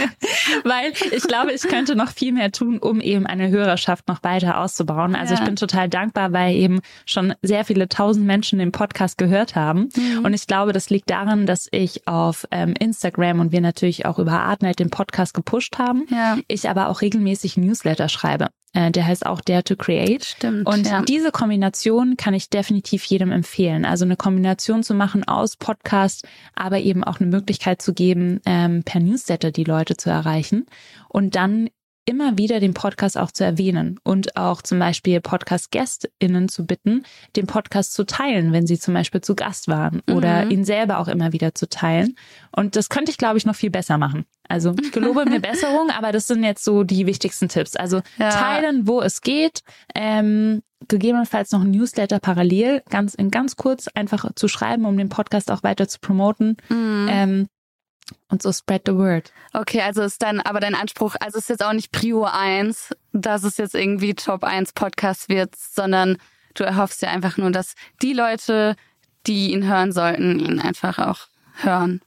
weil 0.65 0.93
ich 1.11 1.25
glaube, 1.25 1.53
ich 1.53 1.63
könnte 1.63 1.97
noch 1.97 2.11
viel 2.11 2.33
mehr 2.33 2.53
tun, 2.53 2.79
um 2.79 3.01
eben 3.01 3.27
eine 3.27 3.49
Hörerschaft 3.51 4.09
noch 4.09 4.23
weiter 4.23 4.59
auszubauen. 4.59 5.15
Also 5.15 5.35
ja. 5.35 5.41
ich 5.41 5.47
bin 5.47 5.57
total 5.57 5.89
dankbar, 5.89 6.33
weil 6.33 6.55
eben 6.55 6.81
schon 7.07 7.35
sehr 7.43 7.65
viele 7.65 7.89
tausend 7.89 8.27
Menschen 8.27 8.59
den 8.59 8.73
Podcast 8.73 9.19
gehört 9.19 9.55
haben. 9.55 9.89
Mhm. 9.95 10.25
Und 10.25 10.35
ich 10.35 10.47
glaube, 10.47 10.73
das 10.73 10.91
liegt 10.91 11.11
daran, 11.11 11.34
dass 11.47 11.69
ich 11.71 12.07
auf 12.07 12.47
ähm, 12.51 12.75
Instagram 12.79 13.41
und 13.41 13.53
wir 13.53 13.61
natürlich 13.61 14.07
auch 14.07 14.19
über 14.19 14.33
Artnight 14.33 14.79
den 14.79 14.91
Podcast 14.91 15.35
gepusht 15.35 15.79
haben. 15.79 16.07
Ja. 16.11 16.39
Ich 16.49 16.69
aber 16.69 16.89
auch 16.89 17.03
regelmäßig 17.03 17.57
Newsletter 17.57 18.09
schreibe. 18.09 18.49
Äh, 18.75 18.91
der 18.91 19.07
heißt 19.07 19.25
auch 19.25 19.41
Dare 19.41 19.65
to 19.65 19.77
Create. 19.77 20.25
Stimmt. 20.25 20.67
Und 20.67 20.87
ja. 20.87 21.03
diese 21.03 21.31
Kombination 21.31 22.17
kann 22.17 22.35
ich 22.35 22.51
definitiv 22.51 23.05
jedem 23.05 23.33
empfehlen. 23.33 23.85
Also 23.85 24.05
eine 24.05 24.17
Kombination 24.17 24.83
zu 24.83 24.95
machen 24.95 25.25
aus 25.25 25.57
Podcast, 25.57 26.27
aber 26.55 26.81
eben 26.81 27.05
auch 27.05 27.21
eine 27.21 27.31
Möglichkeit 27.31 27.81
zu 27.81 27.95
geben, 27.95 28.41
ähm, 28.45 28.83
per 28.83 29.01
Newsletter 29.01 29.53
die 29.53 29.65
Leute 29.65 29.97
zu 29.97 30.11
erreichen. 30.11 30.67
Und 31.09 31.37
dann 31.37 31.69
immer 32.05 32.39
wieder 32.39 32.61
den 32.61 32.75
Podcast 32.75 33.17
auch 33.17 33.31
zu 33.31 33.45
erwähnen 33.45 33.99
und 34.05 34.37
auch 34.37 34.63
zum 34.63 34.79
Beispiel 34.79 35.21
Podcast-GästInnen 35.21 36.49
zu 36.49 36.67
bitten, 36.67 37.05
den 37.37 37.47
Podcast 37.47 37.95
zu 37.95 38.05
teilen, 38.05 38.53
wenn 38.53 38.67
sie 38.67 38.79
zum 38.79 38.95
Beispiel 38.95 39.21
zu 39.21 39.35
Gast 39.35 39.69
waren 39.69 40.03
oder 40.11 40.45
mhm. 40.45 40.51
ihn 40.51 40.65
selber 40.65 40.99
auch 40.99 41.09
immer 41.09 41.33
wieder 41.33 41.55
zu 41.55 41.69
teilen. 41.69 42.17
Und 42.55 42.77
das 42.77 42.89
könnte 42.89 43.11
ich, 43.11 43.19
glaube 43.19 43.39
ich, 43.39 43.47
noch 43.47 43.57
viel 43.57 43.71
besser 43.71 43.99
machen. 43.99 44.25
Also 44.49 44.75
ich 44.81 44.93
gelobe 44.93 45.25
mir 45.25 45.41
Besserung, 45.45 45.91
aber 45.91 46.13
das 46.13 46.27
sind 46.27 46.45
jetzt 46.45 46.65
so 46.65 46.85
die 46.85 47.07
wichtigsten 47.07 47.49
Tipps. 47.49 47.77
Also 47.77 48.01
ja. 48.19 48.31
teilen, 48.31 48.87
wo 48.87 49.01
es 49.01 49.21
geht. 49.21 49.63
Ähm, 49.95 50.63
gegebenenfalls 50.89 51.51
noch 51.53 51.63
ein 51.63 51.71
Newsletter 51.71 52.19
parallel, 52.19 52.83
ganz 52.91 53.15
in 53.15 53.31
ganz 53.31 53.57
kurz 53.57 53.89
einfach 53.89 54.31
zu 54.35 54.49
schreiben, 54.49 54.85
um 54.85 54.99
den 54.99 55.09
Podcast 55.09 55.51
auch 55.51 55.63
weiter 55.63 55.89
zu 55.89 55.99
promoten. 55.99 56.57
Mhm. 56.69 57.09
Ähm, 57.11 57.47
und 58.29 58.43
so 58.43 58.53
spread 58.53 58.83
the 58.87 58.95
word. 58.95 59.33
Okay, 59.53 59.81
also 59.81 60.03
ist 60.03 60.23
dann 60.23 60.41
aber 60.41 60.61
dein 60.61 60.75
Anspruch, 60.75 61.17
also 61.21 61.39
ist 61.39 61.49
jetzt 61.49 61.65
auch 61.65 61.73
nicht 61.73 61.93
Prio 61.93 62.25
1, 62.25 62.95
dass 63.13 63.45
es 63.45 63.57
jetzt 63.57 63.75
irgendwie 63.75 64.15
Top 64.15 64.45
1 64.45 64.73
Podcast 64.73 65.29
wird, 65.29 65.55
sondern 65.57 66.19
du 66.55 66.65
erhoffst 66.65 67.03
ja 67.03 67.11
einfach 67.11 67.37
nur, 67.37 67.51
dass 67.51 67.75
die 68.03 68.13
Leute, 68.13 68.77
die 69.27 69.53
ihn 69.53 69.67
hören 69.67 69.93
sollten, 69.93 70.39
ihn 70.39 70.61
einfach 70.61 70.99
auch 70.99 71.29
hören. 71.63 72.01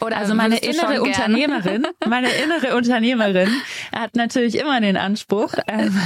Oder 0.00 0.16
also 0.16 0.34
meine 0.34 0.58
innere 0.58 1.02
Unternehmerin, 1.02 1.86
meine 2.08 2.28
innere 2.30 2.76
Unternehmerin 2.76 3.48
hat 3.94 4.16
natürlich 4.16 4.58
immer 4.58 4.80
den 4.80 4.96
Anspruch, 4.96 5.54
ähm, 5.68 5.96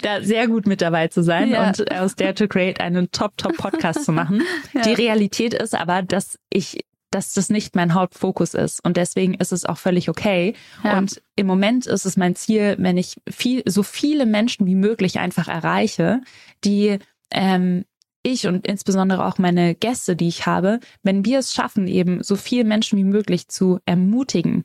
da 0.00 0.22
sehr 0.22 0.48
gut 0.48 0.66
mit 0.66 0.80
dabei 0.80 1.08
zu 1.08 1.22
sein 1.22 1.50
ja. 1.50 1.68
und 1.68 1.92
aus 1.92 2.16
Dare 2.16 2.34
to 2.34 2.48
Create 2.48 2.80
einen 2.80 3.10
Top-Top-Podcast 3.10 4.04
zu 4.04 4.12
machen. 4.12 4.42
Ja. 4.72 4.82
Die 4.82 4.94
Realität 4.94 5.54
ist 5.54 5.74
aber, 5.74 6.02
dass 6.02 6.38
ich 6.50 6.84
dass 7.16 7.32
das 7.32 7.48
nicht 7.48 7.74
mein 7.74 7.94
Hauptfokus 7.94 8.52
ist. 8.52 8.84
Und 8.84 8.98
deswegen 8.98 9.32
ist 9.34 9.50
es 9.50 9.64
auch 9.64 9.78
völlig 9.78 10.10
okay. 10.10 10.54
Ja. 10.84 10.98
Und 10.98 11.22
im 11.34 11.46
Moment 11.46 11.86
ist 11.86 12.04
es 12.04 12.18
mein 12.18 12.36
Ziel, 12.36 12.76
wenn 12.78 12.98
ich 12.98 13.16
viel, 13.26 13.62
so 13.64 13.82
viele 13.82 14.26
Menschen 14.26 14.66
wie 14.66 14.74
möglich 14.74 15.18
einfach 15.18 15.48
erreiche, 15.48 16.20
die 16.62 16.98
ähm, 17.30 17.86
ich 18.22 18.46
und 18.46 18.66
insbesondere 18.66 19.24
auch 19.24 19.38
meine 19.38 19.74
Gäste, 19.74 20.14
die 20.14 20.28
ich 20.28 20.44
habe, 20.44 20.78
wenn 21.02 21.24
wir 21.24 21.38
es 21.38 21.54
schaffen, 21.54 21.88
eben 21.88 22.22
so 22.22 22.36
viele 22.36 22.64
Menschen 22.64 22.98
wie 22.98 23.04
möglich 23.04 23.48
zu 23.48 23.78
ermutigen, 23.86 24.64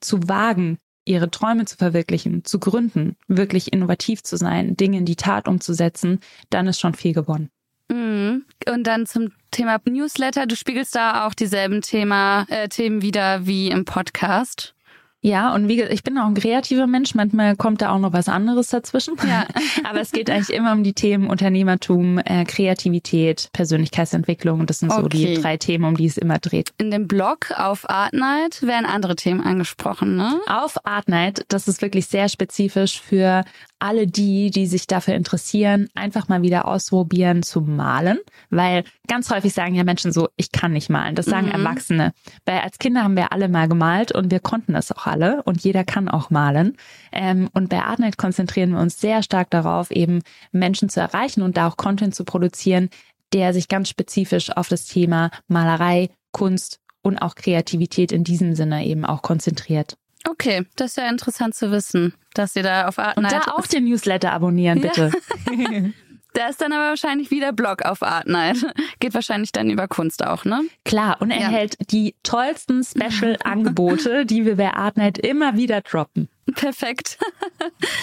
zu 0.00 0.28
wagen, 0.28 0.78
ihre 1.04 1.30
Träume 1.30 1.66
zu 1.66 1.76
verwirklichen, 1.76 2.44
zu 2.44 2.58
gründen, 2.58 3.14
wirklich 3.28 3.72
innovativ 3.72 4.24
zu 4.24 4.36
sein, 4.36 4.76
Dinge 4.76 4.98
in 4.98 5.04
die 5.04 5.16
Tat 5.16 5.46
umzusetzen, 5.46 6.18
dann 6.50 6.66
ist 6.66 6.80
schon 6.80 6.94
viel 6.94 7.12
gewonnen. 7.12 7.50
Mhm. 7.88 8.44
Und 8.68 8.84
dann 8.84 9.06
zum 9.06 9.32
Thema 9.50 9.80
Newsletter. 9.84 10.46
Du 10.46 10.56
spiegelst 10.56 10.94
da 10.94 11.26
auch 11.26 11.34
dieselben 11.34 11.82
Thema, 11.82 12.46
äh, 12.48 12.68
Themen 12.68 13.02
wieder 13.02 13.46
wie 13.46 13.68
im 13.68 13.84
Podcast. 13.84 14.74
Ja, 15.24 15.54
und 15.54 15.68
wie 15.68 15.76
gesagt, 15.76 15.94
ich 15.94 16.02
bin 16.02 16.18
auch 16.18 16.26
ein 16.26 16.34
kreativer 16.34 16.88
Mensch. 16.88 17.14
Manchmal 17.14 17.54
kommt 17.54 17.80
da 17.80 17.90
auch 17.90 18.00
noch 18.00 18.12
was 18.12 18.28
anderes 18.28 18.68
dazwischen. 18.68 19.14
Ja. 19.24 19.46
Aber 19.88 20.00
es 20.00 20.10
geht 20.10 20.28
eigentlich 20.28 20.54
immer 20.54 20.72
um 20.72 20.82
die 20.82 20.94
Themen 20.94 21.28
Unternehmertum, 21.28 22.18
äh, 22.18 22.44
Kreativität, 22.44 23.48
Persönlichkeitsentwicklung. 23.52 24.66
Das 24.66 24.80
sind 24.80 24.90
okay. 24.90 25.00
so 25.00 25.08
die 25.08 25.34
drei 25.34 25.56
Themen, 25.58 25.84
um 25.84 25.96
die 25.96 26.06
es 26.06 26.18
immer 26.18 26.40
dreht. 26.40 26.72
In 26.78 26.90
dem 26.90 27.06
Blog 27.06 27.52
auf 27.56 27.88
Artnight 27.88 28.62
werden 28.62 28.84
andere 28.84 29.14
Themen 29.14 29.40
angesprochen, 29.40 30.16
ne? 30.16 30.40
Auf 30.48 30.84
Artnight, 30.84 31.44
das 31.48 31.68
ist 31.68 31.82
wirklich 31.82 32.06
sehr 32.06 32.28
spezifisch 32.28 33.00
für 33.00 33.44
alle 33.82 34.06
die, 34.06 34.50
die 34.50 34.66
sich 34.66 34.86
dafür 34.86 35.14
interessieren, 35.14 35.88
einfach 35.94 36.28
mal 36.28 36.42
wieder 36.42 36.68
ausprobieren 36.68 37.42
zu 37.42 37.60
malen, 37.60 38.18
weil 38.48 38.84
ganz 39.08 39.28
häufig 39.30 39.52
sagen 39.52 39.74
ja 39.74 39.82
Menschen 39.82 40.12
so, 40.12 40.28
ich 40.36 40.52
kann 40.52 40.72
nicht 40.72 40.88
malen. 40.88 41.16
Das 41.16 41.26
sagen 41.26 41.46
mhm. 41.46 41.52
Erwachsene. 41.52 42.12
Weil 42.46 42.60
als 42.60 42.78
Kinder 42.78 43.02
haben 43.02 43.16
wir 43.16 43.32
alle 43.32 43.48
mal 43.48 43.66
gemalt 43.66 44.12
und 44.12 44.30
wir 44.30 44.38
konnten 44.38 44.76
es 44.76 44.92
auch 44.92 45.06
alle 45.12 45.42
und 45.44 45.62
jeder 45.62 45.84
kann 45.84 46.08
auch 46.08 46.30
malen. 46.30 46.76
Ähm, 47.12 47.48
und 47.52 47.68
bei 47.68 47.82
Artnet 47.82 48.18
konzentrieren 48.18 48.72
wir 48.72 48.80
uns 48.80 49.00
sehr 49.00 49.22
stark 49.22 49.50
darauf, 49.50 49.90
eben 49.90 50.22
Menschen 50.50 50.88
zu 50.88 51.00
erreichen 51.00 51.42
und 51.42 51.56
da 51.56 51.68
auch 51.68 51.76
Content 51.76 52.14
zu 52.14 52.24
produzieren, 52.24 52.88
der 53.32 53.52
sich 53.52 53.68
ganz 53.68 53.88
spezifisch 53.88 54.50
auf 54.50 54.68
das 54.68 54.86
Thema 54.86 55.30
Malerei, 55.46 56.10
Kunst 56.32 56.80
und 57.02 57.18
auch 57.18 57.34
Kreativität 57.34 58.12
in 58.12 58.24
diesem 58.24 58.54
Sinne 58.54 58.84
eben 58.86 59.04
auch 59.04 59.22
konzentriert. 59.22 59.96
Okay, 60.28 60.66
das 60.76 60.92
ist 60.92 60.96
ja 60.96 61.08
interessant 61.08 61.54
zu 61.54 61.70
wissen, 61.70 62.14
dass 62.34 62.54
ihr 62.54 62.62
da 62.62 62.86
auf 62.86 62.98
Art 62.98 63.16
Und 63.16 63.30
da 63.30 63.42
auch 63.56 63.66
den 63.66 63.84
Newsletter 63.84 64.32
abonnieren, 64.32 64.80
bitte. 64.80 65.10
Ja. 65.50 65.90
Da 66.34 66.48
ist 66.48 66.60
dann 66.60 66.72
aber 66.72 66.88
wahrscheinlich 66.88 67.30
wieder 67.30 67.52
Blog 67.52 67.82
auf 67.82 68.02
Art 68.02 68.26
Night. 68.26 68.64
Geht 69.00 69.14
wahrscheinlich 69.14 69.52
dann 69.52 69.70
über 69.70 69.88
Kunst 69.88 70.24
auch, 70.24 70.44
ne? 70.44 70.62
Klar, 70.84 71.16
und 71.20 71.30
er 71.30 71.50
ja. 71.50 71.66
die 71.90 72.14
tollsten 72.22 72.82
Special-Angebote, 72.82 74.24
die 74.24 74.46
wir 74.46 74.56
bei 74.56 74.72
Art 74.72 74.96
Night 74.96 75.18
immer 75.18 75.56
wieder 75.56 75.82
droppen. 75.82 76.28
Perfekt. 76.54 77.18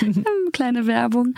Kleine 0.54 0.88
Werbung. 0.88 1.34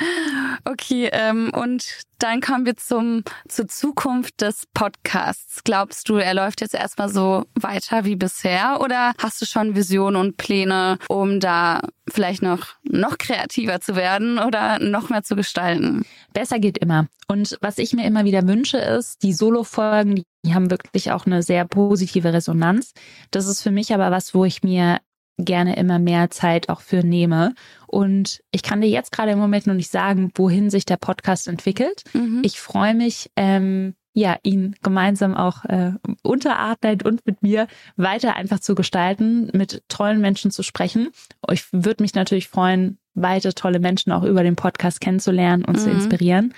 Okay, 0.66 1.10
ähm, 1.12 1.52
und 1.54 1.84
dann 2.20 2.42
kommen 2.42 2.68
wir 2.68 2.78
zum, 2.78 3.24
zur 3.48 3.68
Zukunft 3.68 4.42
des 4.42 4.68
Podcasts. 4.74 5.64
Glaubst 5.64 6.08
du, 6.10 6.18
er 6.18 6.36
läuft 6.36 6.62
jetzt 6.62 6.76
erstmal 6.76 7.10
so 7.10 7.46
weiter 7.56 8.06
wie 8.06 8.16
bisher 8.16 8.80
oder 8.82 9.14
hast 9.18 9.42
du 9.42 9.46
schon 9.46 9.76
Visionen 9.76 10.22
und 10.22 10.38
Pläne, 10.38 11.00
um 11.10 11.40
da 11.40 11.82
vielleicht 12.08 12.44
noch, 12.44 12.76
noch 12.84 13.18
kreativer 13.18 13.82
zu 13.82 13.96
werden 13.96 14.38
oder 14.38 14.78
noch 14.78 15.10
mehr 15.10 15.24
zu 15.24 15.36
gestalten? 15.36 16.06
Besser 16.34 16.60
geht 16.60 16.78
immer. 16.78 17.08
Und 17.28 17.58
was 17.62 17.80
ich 17.80 17.94
mir 17.94 18.06
immer 18.06 18.26
wieder 18.26 18.48
wünsche, 18.48 18.78
ist, 18.78 19.24
die 19.24 19.34
Solo-Folgen, 19.34 20.24
die 20.46 20.54
haben 20.54 20.70
wirklich 20.70 21.12
auch 21.12 21.26
eine 21.26 21.42
sehr 21.42 21.66
positive 21.66 22.34
Resonanz. 22.34 22.94
Das 23.32 23.48
ist 23.48 23.64
für 23.64 23.72
mich 23.72 23.94
aber 23.94 24.12
was, 24.12 24.36
wo 24.36 24.46
ich 24.46 24.62
mir 24.62 25.00
gerne 25.38 25.76
immer 25.76 26.00
mehr 26.00 26.30
Zeit 26.30 26.70
auch 26.70 26.82
für 26.82 27.04
nehme. 27.04 27.54
Und 27.88 28.42
ich 28.52 28.64
kann 28.64 28.82
dir 28.82 28.90
jetzt 28.90 29.12
gerade 29.12 29.32
im 29.32 29.40
Moment 29.40 29.68
noch 29.68 29.74
nicht 29.74 29.92
sagen, 29.92 30.32
wohin 30.36 30.70
sich 30.70 30.86
der 30.86 30.98
Podcast 30.98 31.48
entwickelt. 31.48 32.04
Mhm. 32.14 32.42
Ich 32.44 32.60
freue 32.60 32.94
mich, 32.94 33.32
ähm, 33.36 33.96
ja, 34.14 34.38
ihn 34.44 34.76
gemeinsam 34.84 35.36
auch 35.36 35.64
äh, 35.66 35.94
unter 36.22 36.58
Artnight 36.58 37.04
und 37.04 37.26
mit 37.26 37.42
mir 37.42 37.68
weiter 37.96 38.36
einfach 38.36 38.60
zu 38.60 38.76
gestalten, 38.76 39.50
mit 39.54 39.84
tollen 39.88 40.20
Menschen 40.20 40.52
zu 40.52 40.64
sprechen. 40.64 41.10
Ich 41.50 41.66
würde 41.72 42.04
mich 42.04 42.14
natürlich 42.14 42.50
freuen, 42.50 42.98
weitere 43.14 43.54
tolle 43.54 43.80
Menschen 43.80 44.12
auch 44.12 44.24
über 44.24 44.44
den 44.44 44.56
Podcast 44.56 45.00
kennenzulernen 45.00 45.64
und 45.64 45.78
mhm. 45.78 45.82
zu 45.82 45.90
inspirieren. 45.90 46.54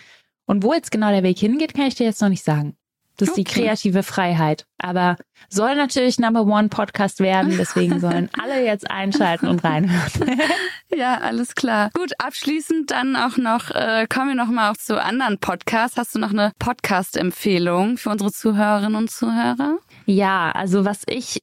Und 0.46 0.64
wo 0.64 0.74
jetzt 0.74 0.92
genau 0.92 1.10
der 1.10 1.24
Weg 1.24 1.38
hingeht, 1.38 1.74
kann 1.74 1.86
ich 1.86 1.96
dir 1.96 2.06
jetzt 2.06 2.22
noch 2.22 2.30
nicht 2.30 2.44
sagen. 2.44 2.76
Das 3.18 3.30
ist 3.30 3.34
okay. 3.34 3.44
die 3.44 3.62
kreative 3.62 4.04
Freiheit. 4.04 4.66
Aber 4.80 5.18
soll 5.50 5.76
natürlich 5.76 6.20
Number 6.20 6.42
One 6.42 6.70
Podcast 6.70 7.20
werden. 7.20 7.56
Deswegen 7.58 8.00
sollen 8.00 8.30
alle 8.42 8.66
jetzt 8.66 8.90
einschalten 8.90 9.48
und 9.48 9.64
reinhören. 9.64 10.40
ja, 10.96 11.20
alles 11.20 11.56
klar. 11.56 11.90
Gut, 11.94 12.12
abschließend 12.18 12.92
dann 12.92 13.16
auch 13.16 13.38
noch, 13.38 13.70
äh, 13.72 14.08
kommen 14.08 14.30
wir 14.30 14.36
noch 14.36 14.50
mal 14.50 14.72
auch 14.72 14.78
zu 14.78 15.02
anderen 15.02 15.38
Podcasts. 15.40 15.98
Hast 15.98 16.16
du 16.16 16.20
noch 16.20 16.32
eine 16.32 16.52
Podcast-Empfehlung 16.60 17.98
für 17.98 18.10
unsere 18.10 18.32
Zuhörerinnen 18.32 18.96
und 18.96 19.12
Zuhörer? 19.12 19.78
Ja, 20.06 20.52
also 20.52 20.86
was 20.86 21.04
ich 21.08 21.40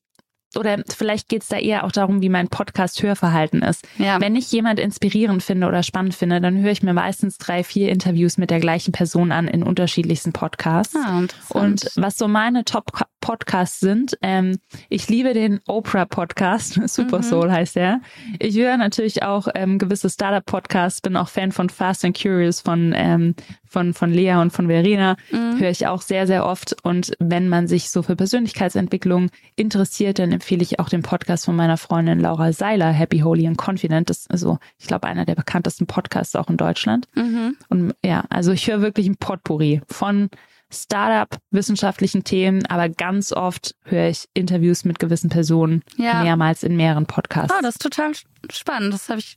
oder 0.56 0.82
vielleicht 0.88 1.28
geht 1.28 1.42
es 1.42 1.48
da 1.48 1.56
eher 1.56 1.84
auch 1.84 1.92
darum, 1.92 2.22
wie 2.22 2.28
mein 2.28 2.48
Podcast-Hörverhalten 2.48 3.62
ist. 3.62 3.86
Ja. 3.98 4.20
Wenn 4.20 4.36
ich 4.36 4.50
jemand 4.50 4.80
inspirierend 4.80 5.42
finde 5.42 5.68
oder 5.68 5.82
spannend 5.82 6.14
finde, 6.14 6.40
dann 6.40 6.58
höre 6.58 6.72
ich 6.72 6.82
mir 6.82 6.94
meistens 6.94 7.38
drei, 7.38 7.62
vier 7.62 7.90
Interviews 7.90 8.36
mit 8.36 8.50
der 8.50 8.60
gleichen 8.60 8.92
Person 8.92 9.32
an 9.32 9.46
in 9.46 9.62
unterschiedlichsten 9.62 10.32
Podcasts. 10.32 10.96
Ah, 10.96 11.22
und 11.50 11.90
was 11.96 12.16
so 12.16 12.26
meine 12.28 12.64
Top 12.64 12.92
Podcasts 13.20 13.80
sind. 13.80 14.18
Ähm, 14.22 14.58
ich 14.88 15.08
liebe 15.08 15.34
den 15.34 15.60
Oprah 15.66 16.04
Podcast, 16.04 16.80
Super 16.88 17.18
mhm. 17.18 17.22
Soul 17.22 17.50
heißt 17.50 17.76
er. 17.76 18.00
Ich 18.38 18.56
höre 18.56 18.76
natürlich 18.76 19.22
auch 19.22 19.48
ähm, 19.54 19.78
gewisse 19.78 20.10
Startup 20.10 20.44
Podcasts, 20.44 21.00
bin 21.00 21.16
auch 21.16 21.28
Fan 21.28 21.52
von 21.52 21.68
Fast 21.68 22.04
and 22.04 22.20
Curious 22.20 22.60
von 22.60 22.92
ähm, 22.96 23.34
von 23.66 23.94
von 23.94 24.10
Lea 24.10 24.34
und 24.34 24.52
von 24.52 24.66
Verena, 24.66 25.16
mhm. 25.30 25.60
höre 25.60 25.70
ich 25.70 25.86
auch 25.86 26.02
sehr 26.02 26.26
sehr 26.26 26.46
oft. 26.46 26.76
Und 26.82 27.12
wenn 27.18 27.48
man 27.48 27.68
sich 27.68 27.90
so 27.90 28.02
für 28.02 28.16
Persönlichkeitsentwicklung 28.16 29.30
interessiert, 29.56 30.18
dann 30.18 30.32
empfehle 30.32 30.62
ich 30.62 30.80
auch 30.80 30.88
den 30.88 31.02
Podcast 31.02 31.44
von 31.44 31.56
meiner 31.56 31.76
Freundin 31.76 32.20
Laura 32.20 32.52
Seiler, 32.52 32.90
Happy 32.90 33.20
Holy 33.20 33.46
and 33.46 33.58
Confident. 33.58 34.10
Das 34.10 34.18
ist 34.18 34.30
also 34.30 34.58
ich 34.78 34.86
glaube 34.86 35.06
einer 35.06 35.24
der 35.24 35.34
bekanntesten 35.34 35.86
Podcasts 35.86 36.34
auch 36.36 36.48
in 36.48 36.56
Deutschland. 36.56 37.08
Mhm. 37.14 37.56
Und 37.68 37.94
ja, 38.04 38.24
also 38.30 38.52
ich 38.52 38.66
höre 38.68 38.82
wirklich 38.82 39.06
ein 39.06 39.16
Potpourri 39.16 39.82
von 39.86 40.30
Startup, 40.72 41.36
wissenschaftlichen 41.50 42.24
Themen, 42.24 42.64
aber 42.66 42.88
ganz 42.88 43.32
oft 43.32 43.74
höre 43.84 44.08
ich 44.08 44.28
Interviews 44.34 44.84
mit 44.84 44.98
gewissen 44.98 45.30
Personen 45.30 45.82
ja. 45.96 46.22
mehrmals 46.22 46.62
in 46.62 46.76
mehreren 46.76 47.06
Podcasts. 47.06 47.54
Oh, 47.56 47.62
das 47.62 47.76
ist 47.76 47.82
total 47.82 48.12
spannend. 48.50 48.94
Das 48.94 49.08
habe 49.08 49.18
ich, 49.20 49.36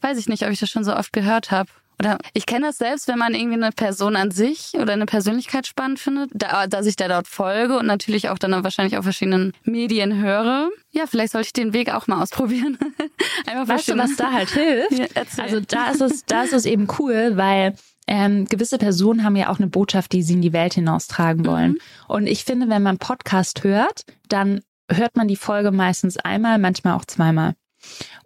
weiß 0.00 0.18
ich 0.18 0.28
nicht, 0.28 0.44
ob 0.44 0.50
ich 0.50 0.60
das 0.60 0.68
schon 0.68 0.84
so 0.84 0.94
oft 0.94 1.12
gehört 1.12 1.50
habe. 1.50 1.70
Oder 2.00 2.18
ich 2.32 2.46
kenne 2.46 2.66
das 2.66 2.78
selbst, 2.78 3.06
wenn 3.08 3.18
man 3.18 3.34
irgendwie 3.34 3.54
eine 3.54 3.70
Person 3.70 4.16
an 4.16 4.30
sich 4.30 4.72
oder 4.74 4.92
eine 4.92 5.06
Persönlichkeit 5.06 5.66
spannend 5.66 6.00
findet, 6.00 6.30
da, 6.34 6.66
dass 6.66 6.86
ich 6.86 6.96
da 6.96 7.08
dort 7.08 7.28
folge 7.28 7.78
und 7.78 7.86
natürlich 7.86 8.28
auch 8.30 8.38
dann 8.38 8.64
wahrscheinlich 8.64 8.98
auf 8.98 9.04
verschiedenen 9.04 9.52
Medien 9.62 10.20
höre. 10.20 10.70
Ja, 10.90 11.06
vielleicht 11.06 11.32
sollte 11.32 11.46
ich 11.46 11.52
den 11.52 11.72
Weg 11.72 11.94
auch 11.94 12.06
mal 12.06 12.20
ausprobieren. 12.20 12.78
Einfach 13.46 13.68
weißt 13.68 13.88
du, 13.88 13.96
was 13.96 14.16
da 14.16 14.32
halt 14.32 14.50
hilft? 14.50 14.92
Ja, 14.92 15.06
also 15.38 15.60
da 15.60 15.90
ist 15.90 16.00
es, 16.00 16.24
da 16.24 16.42
ist 16.42 16.52
es 16.52 16.66
eben 16.66 16.88
cool, 16.98 17.36
weil 17.36 17.76
ähm, 18.06 18.44
gewisse 18.46 18.78
Personen 18.78 19.24
haben 19.24 19.36
ja 19.36 19.48
auch 19.50 19.58
eine 19.58 19.68
Botschaft, 19.68 20.12
die 20.12 20.22
sie 20.22 20.34
in 20.34 20.42
die 20.42 20.52
Welt 20.52 20.74
hinaustragen 20.74 21.46
wollen. 21.46 21.72
Mhm. 21.72 21.78
Und 22.08 22.26
ich 22.26 22.44
finde, 22.44 22.68
wenn 22.68 22.82
man 22.82 22.98
Podcast 22.98 23.64
hört, 23.64 24.04
dann 24.28 24.60
hört 24.90 25.16
man 25.16 25.28
die 25.28 25.36
Folge 25.36 25.70
meistens 25.70 26.16
einmal, 26.18 26.58
manchmal 26.58 26.94
auch 26.94 27.04
zweimal. 27.04 27.54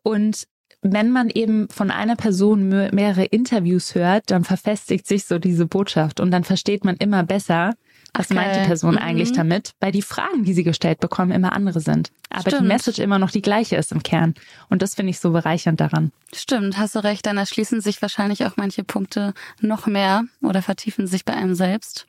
Und 0.02 0.46
wenn 0.82 1.10
man 1.10 1.28
eben 1.28 1.68
von 1.70 1.90
einer 1.90 2.16
Person 2.16 2.68
mehrere 2.68 3.24
Interviews 3.24 3.94
hört, 3.94 4.30
dann 4.30 4.44
verfestigt 4.44 5.06
sich 5.06 5.24
so 5.24 5.38
diese 5.38 5.66
Botschaft 5.66 6.20
und 6.20 6.30
dann 6.30 6.44
versteht 6.44 6.84
man 6.84 6.96
immer 6.96 7.24
besser, 7.24 7.74
was 8.14 8.26
okay. 8.26 8.34
meint 8.34 8.56
die 8.56 8.66
Person 8.66 8.92
mhm. 8.92 8.98
eigentlich 8.98 9.32
damit? 9.32 9.72
Weil 9.80 9.92
die 9.92 10.02
Fragen, 10.02 10.44
die 10.44 10.52
sie 10.52 10.64
gestellt 10.64 11.00
bekommen, 11.00 11.30
immer 11.30 11.52
andere 11.52 11.80
sind. 11.80 12.10
Aber 12.30 12.50
Stimmt. 12.50 12.62
die 12.62 12.66
Message 12.66 12.98
immer 12.98 13.18
noch 13.18 13.30
die 13.30 13.42
gleiche 13.42 13.76
ist 13.76 13.92
im 13.92 14.02
Kern. 14.02 14.34
Und 14.68 14.82
das 14.82 14.94
finde 14.94 15.10
ich 15.10 15.20
so 15.20 15.30
bereichernd 15.30 15.80
daran. 15.80 16.12
Stimmt, 16.34 16.78
hast 16.78 16.94
du 16.94 17.00
recht. 17.00 17.26
Dann 17.26 17.36
erschließen 17.36 17.80
sich 17.80 18.00
wahrscheinlich 18.02 18.44
auch 18.44 18.56
manche 18.56 18.84
Punkte 18.84 19.34
noch 19.60 19.86
mehr 19.86 20.24
oder 20.42 20.62
vertiefen 20.62 21.06
sich 21.06 21.24
bei 21.24 21.34
einem 21.34 21.54
selbst. 21.54 22.06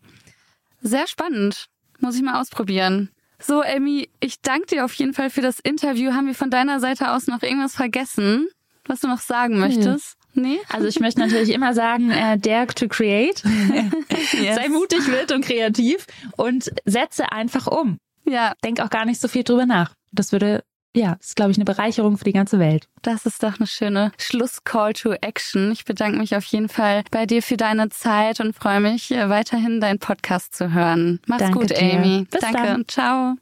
Sehr 0.82 1.08
spannend. 1.08 1.68
Muss 2.00 2.16
ich 2.16 2.22
mal 2.22 2.40
ausprobieren. 2.40 3.10
So, 3.40 3.62
Amy, 3.62 4.10
ich 4.20 4.42
danke 4.42 4.68
dir 4.68 4.86
auf 4.86 4.94
jeden 4.94 5.14
Fall 5.14 5.30
für 5.30 5.42
das 5.42 5.60
Interview. 5.60 6.14
Haben 6.14 6.28
wir 6.28 6.36
von 6.36 6.50
deiner 6.50 6.80
Seite 6.80 7.12
aus 7.12 7.28
noch 7.28 7.42
irgendwas 7.42 7.76
vergessen, 7.76 8.48
was 8.86 9.00
du 9.00 9.08
noch 9.08 9.22
sagen 9.22 9.60
möchtest? 9.60 10.19
Nee? 10.40 10.60
Also 10.70 10.88
ich 10.88 11.00
möchte 11.00 11.20
natürlich 11.20 11.50
immer 11.50 11.74
sagen, 11.74 12.12
äh, 12.12 12.38
dare 12.38 12.68
to 12.68 12.88
create. 12.88 13.44
yes. 14.34 14.56
Sei 14.56 14.70
mutig, 14.70 15.08
wild 15.08 15.32
und 15.32 15.46
kreativ 15.46 16.06
und 16.38 16.72
setze 16.86 17.32
einfach 17.32 17.68
um. 17.68 17.98
Ja. 18.26 18.54
Denk 18.64 18.80
auch 18.80 18.90
gar 18.90 19.06
nicht 19.06 19.20
so 19.20 19.28
viel 19.28 19.44
drüber 19.44 19.66
nach. 19.66 19.94
Das 20.12 20.32
würde, 20.32 20.64
ja, 20.96 21.18
ist, 21.20 21.36
glaube 21.36 21.52
ich, 21.52 21.58
eine 21.58 21.66
Bereicherung 21.66 22.18
für 22.18 22.24
die 22.24 22.34
ganze 22.34 22.60
Welt. 22.60 22.88
Das 23.02 23.26
ist 23.26 23.44
doch 23.44 23.60
eine 23.60 23.68
schöne 23.68 24.12
Schlusscall 24.18 24.94
to 24.94 25.14
Action. 25.14 25.72
Ich 25.72 25.86
bedanke 25.86 26.18
mich 26.18 26.36
auf 26.36 26.46
jeden 26.46 26.70
Fall 26.70 27.04
bei 27.12 27.26
dir 27.26 27.42
für 27.42 27.58
deine 27.58 27.90
Zeit 27.90 28.40
und 28.40 28.56
freue 28.56 28.80
mich, 28.80 29.12
äh, 29.12 29.30
weiterhin 29.30 29.82
deinen 29.82 30.00
Podcast 30.00 30.56
zu 30.56 30.74
hören. 30.74 31.20
Mach's 31.28 31.40
Danke 31.42 31.60
gut, 31.60 31.70
dir. 31.72 31.82
Amy. 31.82 32.26
Bis 32.30 32.42
Danke. 32.42 32.64
Dann. 32.64 32.88
Ciao. 32.88 33.36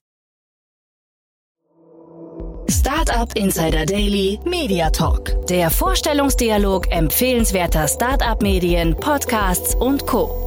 Startup 2.69 3.33
Insider 3.35 3.85
Daily 3.85 4.39
Media 4.43 4.89
Talk. 4.89 5.47
Der 5.47 5.71
Vorstellungsdialog 5.71 6.91
empfehlenswerter 6.91 7.87
Startup-Medien, 7.87 8.95
Podcasts 8.95 9.73
und 9.75 10.05
Co. 10.05 10.43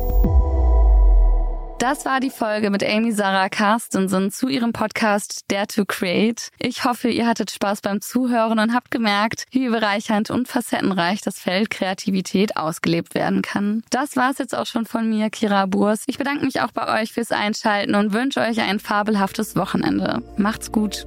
Das 1.79 2.05
war 2.05 2.21
die 2.21 2.29
Folge 2.29 2.69
mit 2.69 2.85
Amy 2.85 3.13
Sarah 3.13 3.49
Carstensen 3.49 4.31
zu 4.31 4.49
ihrem 4.49 4.75
Podcast 4.75 5.47
Dare 5.49 5.67
to 5.67 5.87
Create. 5.87 6.51
Ich 6.59 6.85
hoffe, 6.85 7.09
ihr 7.09 7.27
hattet 7.27 7.51
Spaß 7.51 7.81
beim 7.81 8.03
Zuhören 8.03 8.59
und 8.59 8.75
habt 8.75 8.91
gemerkt, 8.91 9.45
wie 9.51 9.71
bereichernd 9.71 10.29
und 10.29 10.47
facettenreich 10.47 11.23
das 11.23 11.39
Feld 11.39 11.71
Kreativität 11.71 12.59
ausgelebt 12.59 13.15
werden 13.15 13.41
kann. 13.41 13.83
Das 13.89 14.17
war's 14.17 14.37
jetzt 14.37 14.55
auch 14.55 14.67
schon 14.67 14.85
von 14.85 15.09
mir, 15.09 15.31
Kira 15.31 15.65
Burs. 15.65 16.03
Ich 16.07 16.19
bedanke 16.19 16.45
mich 16.45 16.61
auch 16.61 16.73
bei 16.73 17.01
euch 17.01 17.15
fürs 17.15 17.33
Einschalten 17.33 17.95
und 17.95 18.13
wünsche 18.13 18.41
euch 18.41 18.61
ein 18.61 18.79
fabelhaftes 18.79 19.57
Wochenende. 19.57 20.23
Macht's 20.37 20.71
gut. 20.71 21.07